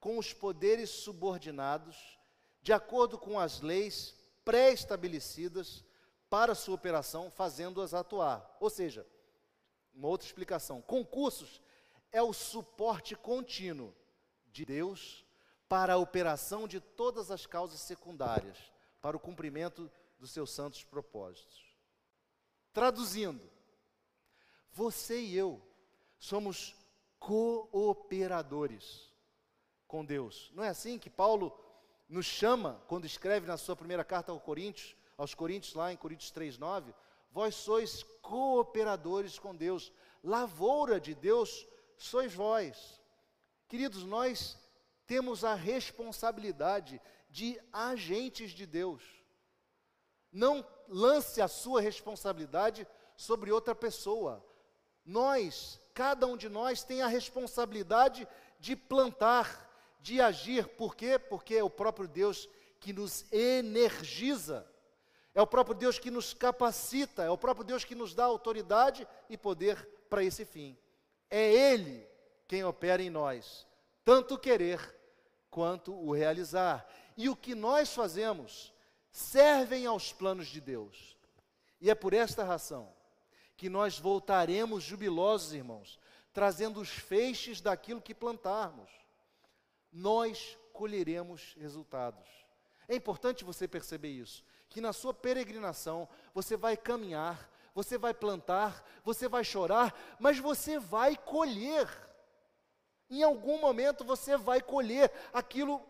com 0.00 0.18
os 0.18 0.32
poderes 0.32 0.88
subordinados, 0.88 2.18
de 2.62 2.72
acordo 2.72 3.18
com 3.18 3.38
as 3.38 3.60
leis 3.60 4.14
pré-estabelecidas 4.44 5.84
para 6.30 6.54
sua 6.54 6.74
operação, 6.74 7.30
fazendo-as 7.30 7.92
atuar. 7.92 8.56
Ou 8.58 8.70
seja, 8.70 9.06
uma 9.94 10.08
outra 10.08 10.26
explicação: 10.26 10.80
concursos 10.80 11.60
é 12.10 12.22
o 12.22 12.32
suporte 12.32 13.14
contínuo 13.14 13.94
de 14.46 14.64
Deus 14.64 15.25
para 15.68 15.94
a 15.94 15.98
operação 15.98 16.68
de 16.68 16.80
todas 16.80 17.30
as 17.30 17.46
causas 17.46 17.80
secundárias, 17.80 18.56
para 19.00 19.16
o 19.16 19.20
cumprimento 19.20 19.90
dos 20.18 20.30
seus 20.30 20.50
santos 20.50 20.84
propósitos. 20.84 21.64
Traduzindo, 22.72 23.42
você 24.70 25.20
e 25.20 25.36
eu 25.36 25.60
somos 26.18 26.74
cooperadores 27.18 29.10
com 29.86 30.04
Deus. 30.04 30.50
Não 30.54 30.62
é 30.62 30.68
assim 30.68 30.98
que 30.98 31.10
Paulo 31.10 31.58
nos 32.08 32.26
chama 32.26 32.82
quando 32.86 33.04
escreve 33.04 33.46
na 33.46 33.56
sua 33.56 33.74
primeira 33.74 34.04
carta 34.04 34.32
aos 34.32 34.42
Coríntios, 34.42 34.94
aos 35.16 35.34
Coríntios, 35.34 35.74
lá 35.74 35.92
em 35.92 35.96
Coríntios 35.96 36.30
3,9, 36.32 36.94
vós 37.30 37.54
sois 37.54 38.02
cooperadores 38.22 39.38
com 39.38 39.54
Deus, 39.54 39.92
lavoura 40.22 41.00
de 41.00 41.14
Deus 41.14 41.66
sois 41.96 42.34
vós. 42.34 43.00
Queridos, 43.68 44.04
nós 44.04 44.58
temos 45.06 45.44
a 45.44 45.54
responsabilidade 45.54 47.00
de 47.28 47.60
agentes 47.72 48.50
de 48.50 48.66
Deus, 48.66 49.02
não 50.32 50.66
lance 50.88 51.40
a 51.40 51.48
sua 51.48 51.80
responsabilidade 51.80 52.86
sobre 53.16 53.50
outra 53.50 53.74
pessoa. 53.74 54.44
Nós, 55.04 55.80
cada 55.94 56.26
um 56.26 56.36
de 56.36 56.48
nós, 56.48 56.82
tem 56.82 57.02
a 57.02 57.06
responsabilidade 57.06 58.26
de 58.58 58.76
plantar, 58.76 59.70
de 60.00 60.20
agir. 60.20 60.66
Por 60.68 60.94
quê? 60.94 61.18
Porque 61.18 61.54
é 61.54 61.64
o 61.64 61.70
próprio 61.70 62.08
Deus 62.08 62.48
que 62.80 62.92
nos 62.92 63.24
energiza. 63.32 64.70
É 65.34 65.42
o 65.42 65.46
próprio 65.46 65.76
Deus 65.76 65.98
que 65.98 66.10
nos 66.10 66.32
capacita, 66.32 67.22
é 67.22 67.30
o 67.30 67.36
próprio 67.36 67.64
Deus 67.64 67.84
que 67.84 67.94
nos 67.94 68.14
dá 68.14 68.24
autoridade 68.24 69.06
e 69.28 69.36
poder 69.36 69.76
para 70.08 70.24
esse 70.24 70.46
fim. 70.46 70.76
É 71.28 71.52
Ele 71.52 72.08
quem 72.48 72.64
opera 72.64 73.02
em 73.02 73.10
nós, 73.10 73.66
tanto 74.02 74.38
querer 74.38 74.95
quanto 75.56 75.94
o 75.94 76.12
realizar. 76.12 76.86
E 77.16 77.30
o 77.30 77.34
que 77.34 77.54
nós 77.54 77.94
fazemos 77.94 78.74
servem 79.10 79.86
aos 79.86 80.12
planos 80.12 80.48
de 80.48 80.60
Deus. 80.60 81.16
E 81.80 81.88
é 81.88 81.94
por 81.94 82.12
esta 82.12 82.44
razão 82.44 82.92
que 83.56 83.70
nós 83.70 83.98
voltaremos 83.98 84.84
jubilosos, 84.84 85.54
irmãos, 85.54 85.98
trazendo 86.30 86.78
os 86.78 86.90
feixes 86.90 87.62
daquilo 87.62 88.02
que 88.02 88.14
plantarmos. 88.14 88.90
Nós 89.90 90.58
colheremos 90.74 91.56
resultados. 91.58 92.28
É 92.86 92.94
importante 92.94 93.42
você 93.42 93.66
perceber 93.66 94.10
isso, 94.10 94.44
que 94.68 94.82
na 94.82 94.92
sua 94.92 95.14
peregrinação 95.14 96.06
você 96.34 96.54
vai 96.54 96.76
caminhar, 96.76 97.50
você 97.74 97.96
vai 97.96 98.12
plantar, 98.12 98.86
você 99.02 99.26
vai 99.26 99.42
chorar, 99.42 99.98
mas 100.20 100.38
você 100.38 100.78
vai 100.78 101.16
colher. 101.16 101.88
Em 103.08 103.22
algum 103.22 103.60
momento 103.60 104.04
você 104.04 104.36
vai 104.36 104.60
colher 104.60 105.12
aquilo 105.32 105.80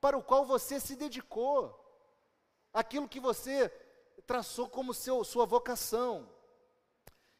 para 0.00 0.16
o 0.16 0.22
qual 0.22 0.44
você 0.44 0.80
se 0.80 0.96
dedicou, 0.96 1.78
aquilo 2.72 3.08
que 3.08 3.20
você 3.20 3.68
traçou 4.26 4.68
como 4.68 4.94
seu, 4.94 5.22
sua 5.24 5.44
vocação. 5.44 6.28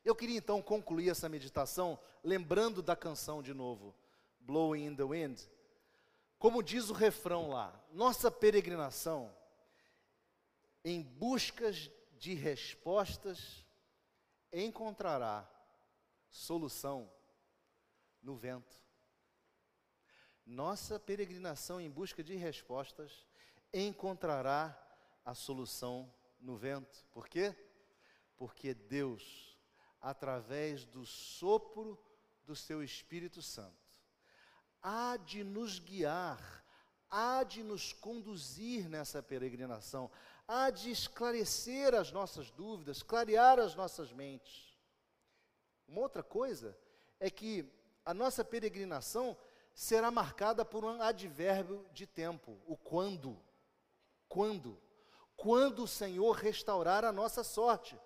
Eu 0.04 0.14
queria 0.14 0.36
então 0.36 0.60
concluir 0.60 1.10
essa 1.10 1.28
meditação 1.28 1.98
lembrando 2.22 2.82
da 2.82 2.94
canção 2.94 3.42
de 3.42 3.54
novo, 3.54 3.94
Blowing 4.40 4.86
in 4.86 4.96
the 4.96 5.04
Wind. 5.04 5.40
Como 6.38 6.62
diz 6.62 6.90
o 6.90 6.92
refrão 6.92 7.48
lá, 7.48 7.72
nossa 7.92 8.30
peregrinação 8.30 9.32
em 10.84 11.02
buscas 11.02 11.90
de 12.18 12.34
respostas 12.34 13.64
encontrará 14.52 15.48
solução 16.28 17.10
no 18.20 18.36
vento. 18.36 18.81
Nossa 20.44 20.98
peregrinação 20.98 21.80
em 21.80 21.90
busca 21.90 22.22
de 22.22 22.34
respostas 22.34 23.26
encontrará 23.72 24.76
a 25.24 25.34
solução 25.34 26.12
no 26.40 26.56
vento. 26.56 27.04
Por 27.12 27.28
quê? 27.28 27.54
Porque 28.36 28.74
Deus, 28.74 29.56
através 30.00 30.84
do 30.84 31.06
sopro 31.06 31.98
do 32.44 32.56
seu 32.56 32.82
Espírito 32.82 33.40
Santo, 33.40 33.72
há 34.82 35.16
de 35.16 35.44
nos 35.44 35.78
guiar, 35.78 36.64
há 37.08 37.44
de 37.44 37.62
nos 37.62 37.92
conduzir 37.92 38.88
nessa 38.88 39.22
peregrinação, 39.22 40.10
há 40.46 40.70
de 40.70 40.90
esclarecer 40.90 41.94
as 41.94 42.10
nossas 42.10 42.50
dúvidas, 42.50 43.02
clarear 43.02 43.60
as 43.60 43.74
nossas 43.76 44.12
mentes. 44.12 44.76
Uma 45.86 46.00
outra 46.00 46.22
coisa 46.22 46.76
é 47.20 47.30
que 47.30 47.64
a 48.04 48.12
nossa 48.12 48.44
peregrinação 48.44 49.36
será 49.74 50.10
marcada 50.10 50.64
por 50.64 50.84
um 50.84 51.00
advérbio 51.00 51.84
de 51.92 52.06
tempo, 52.06 52.58
o 52.66 52.76
quando. 52.76 53.38
Quando? 54.28 54.78
Quando 55.36 55.84
o 55.84 55.88
Senhor 55.88 56.36
restaurar 56.36 57.04
a 57.04 57.12
nossa 57.12 57.42
sorte. 57.42 57.98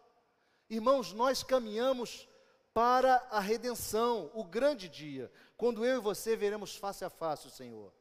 Irmãos, 0.69 1.13
nós 1.13 1.43
caminhamos 1.43 2.29
para 2.73 3.17
a 3.31 3.41
redenção, 3.41 4.31
o 4.35 4.45
grande 4.45 4.89
dia, 4.89 5.33
quando 5.57 5.85
eu 5.85 5.97
e 5.97 6.03
você 6.03 6.37
veremos 6.37 6.77
face 6.77 7.05
a 7.05 7.11
face 7.11 7.47
o 7.47 7.51
Senhor. 7.51 7.93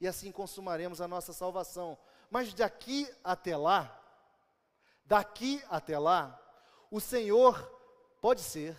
E 0.00 0.06
assim 0.06 0.30
consumaremos 0.30 1.00
a 1.00 1.08
nossa 1.08 1.32
salvação. 1.32 1.96
Mas 2.30 2.52
daqui 2.52 3.08
até 3.24 3.56
lá, 3.56 3.98
daqui 5.04 5.62
até 5.70 5.98
lá, 5.98 6.38
o 6.90 7.00
Senhor, 7.00 7.58
pode 8.20 8.42
ser 8.42 8.76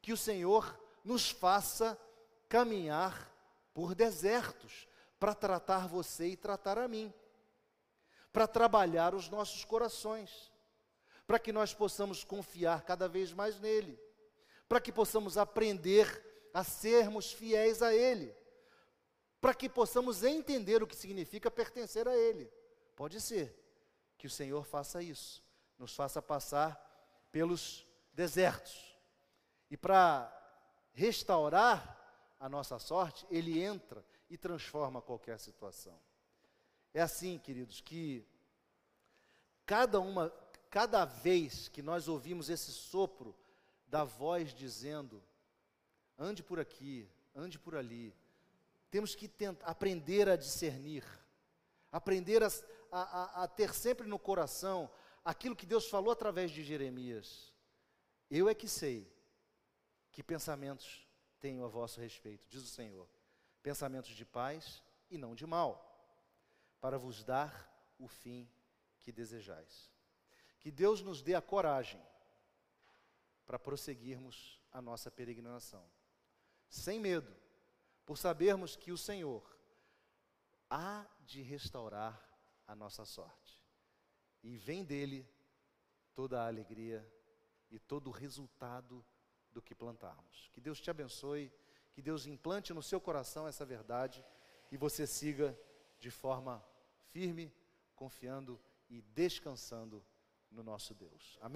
que 0.00 0.12
o 0.12 0.16
Senhor 0.16 0.78
nos 1.04 1.30
faça 1.30 1.98
caminhar 2.48 3.33
por 3.74 3.94
desertos 3.94 4.88
para 5.18 5.34
tratar 5.34 5.88
você 5.88 6.28
e 6.28 6.36
tratar 6.36 6.78
a 6.78 6.86
mim, 6.86 7.12
para 8.32 8.46
trabalhar 8.46 9.14
os 9.14 9.28
nossos 9.28 9.64
corações, 9.64 10.52
para 11.26 11.38
que 11.38 11.52
nós 11.52 11.74
possamos 11.74 12.22
confiar 12.22 12.82
cada 12.82 13.08
vez 13.08 13.32
mais 13.32 13.58
nele, 13.58 13.98
para 14.68 14.80
que 14.80 14.92
possamos 14.92 15.36
aprender 15.36 16.24
a 16.54 16.62
sermos 16.62 17.32
fiéis 17.32 17.82
a 17.82 17.92
ele, 17.92 18.34
para 19.40 19.54
que 19.54 19.68
possamos 19.68 20.22
entender 20.22 20.82
o 20.82 20.86
que 20.86 20.96
significa 20.96 21.50
pertencer 21.50 22.06
a 22.06 22.16
ele. 22.16 22.50
Pode 22.94 23.20
ser 23.20 23.54
que 24.16 24.26
o 24.26 24.30
Senhor 24.30 24.64
faça 24.64 25.02
isso, 25.02 25.42
nos 25.78 25.94
faça 25.94 26.22
passar 26.22 26.80
pelos 27.32 27.86
desertos. 28.12 28.96
E 29.70 29.76
para 29.76 30.32
restaurar 30.92 32.03
a 32.44 32.48
nossa 32.50 32.78
sorte, 32.78 33.26
ele 33.30 33.62
entra 33.62 34.04
e 34.28 34.36
transforma 34.36 35.00
qualquer 35.00 35.40
situação. 35.40 35.98
É 36.92 37.00
assim, 37.00 37.38
queridos, 37.38 37.80
que 37.80 38.22
cada 39.64 39.98
uma, 39.98 40.28
cada 40.68 41.06
vez 41.06 41.68
que 41.68 41.80
nós 41.80 42.06
ouvimos 42.06 42.50
esse 42.50 42.70
sopro 42.70 43.34
da 43.86 44.04
voz 44.04 44.52
dizendo: 44.52 45.24
ande 46.18 46.42
por 46.42 46.60
aqui, 46.60 47.08
ande 47.34 47.58
por 47.58 47.74
ali, 47.74 48.14
temos 48.90 49.14
que 49.14 49.26
tentar, 49.26 49.64
aprender 49.64 50.28
a 50.28 50.36
discernir, 50.36 51.02
aprender 51.90 52.42
a, 52.42 52.50
a, 52.92 53.44
a 53.44 53.48
ter 53.48 53.72
sempre 53.72 54.06
no 54.06 54.18
coração 54.18 54.90
aquilo 55.24 55.56
que 55.56 55.64
Deus 55.64 55.88
falou 55.88 56.12
através 56.12 56.50
de 56.50 56.62
Jeremias. 56.62 57.54
Eu 58.30 58.50
é 58.50 58.54
que 58.54 58.68
sei 58.68 59.10
que 60.12 60.22
pensamentos 60.22 61.04
tenho 61.44 61.62
a 61.62 61.68
vosso 61.68 62.00
respeito, 62.00 62.48
diz 62.48 62.62
o 62.62 62.66
Senhor, 62.66 63.06
pensamentos 63.62 64.12
de 64.12 64.24
paz 64.24 64.82
e 65.10 65.18
não 65.18 65.34
de 65.34 65.46
mal, 65.46 65.78
para 66.80 66.96
vos 66.96 67.22
dar 67.22 67.70
o 67.98 68.08
fim 68.08 68.48
que 69.02 69.12
desejais. 69.12 69.92
Que 70.58 70.70
Deus 70.70 71.02
nos 71.02 71.20
dê 71.20 71.34
a 71.34 71.42
coragem 71.42 72.02
para 73.44 73.58
prosseguirmos 73.58 74.58
a 74.72 74.80
nossa 74.80 75.10
peregrinação, 75.10 75.84
sem 76.66 76.98
medo, 76.98 77.36
por 78.06 78.16
sabermos 78.16 78.74
que 78.74 78.90
o 78.90 78.96
Senhor 78.96 79.44
há 80.70 81.06
de 81.26 81.42
restaurar 81.42 82.26
a 82.66 82.74
nossa 82.74 83.04
sorte, 83.04 83.62
e 84.42 84.56
vem 84.56 84.82
dele 84.82 85.28
toda 86.14 86.40
a 86.40 86.46
alegria 86.46 87.06
e 87.70 87.78
todo 87.78 88.06
o 88.06 88.14
resultado 88.14 89.04
do 89.54 89.62
que 89.62 89.74
plantarmos. 89.74 90.50
Que 90.52 90.60
Deus 90.60 90.80
te 90.80 90.90
abençoe, 90.90 91.50
que 91.94 92.02
Deus 92.02 92.26
implante 92.26 92.74
no 92.74 92.82
seu 92.82 93.00
coração 93.00 93.46
essa 93.46 93.64
verdade 93.64 94.22
e 94.70 94.76
você 94.76 95.06
siga 95.06 95.58
de 95.98 96.10
forma 96.10 96.62
firme, 97.12 97.54
confiando 97.94 98.60
e 98.90 99.00
descansando 99.00 100.04
no 100.50 100.62
nosso 100.62 100.92
Deus. 100.94 101.38
Amém? 101.40 101.52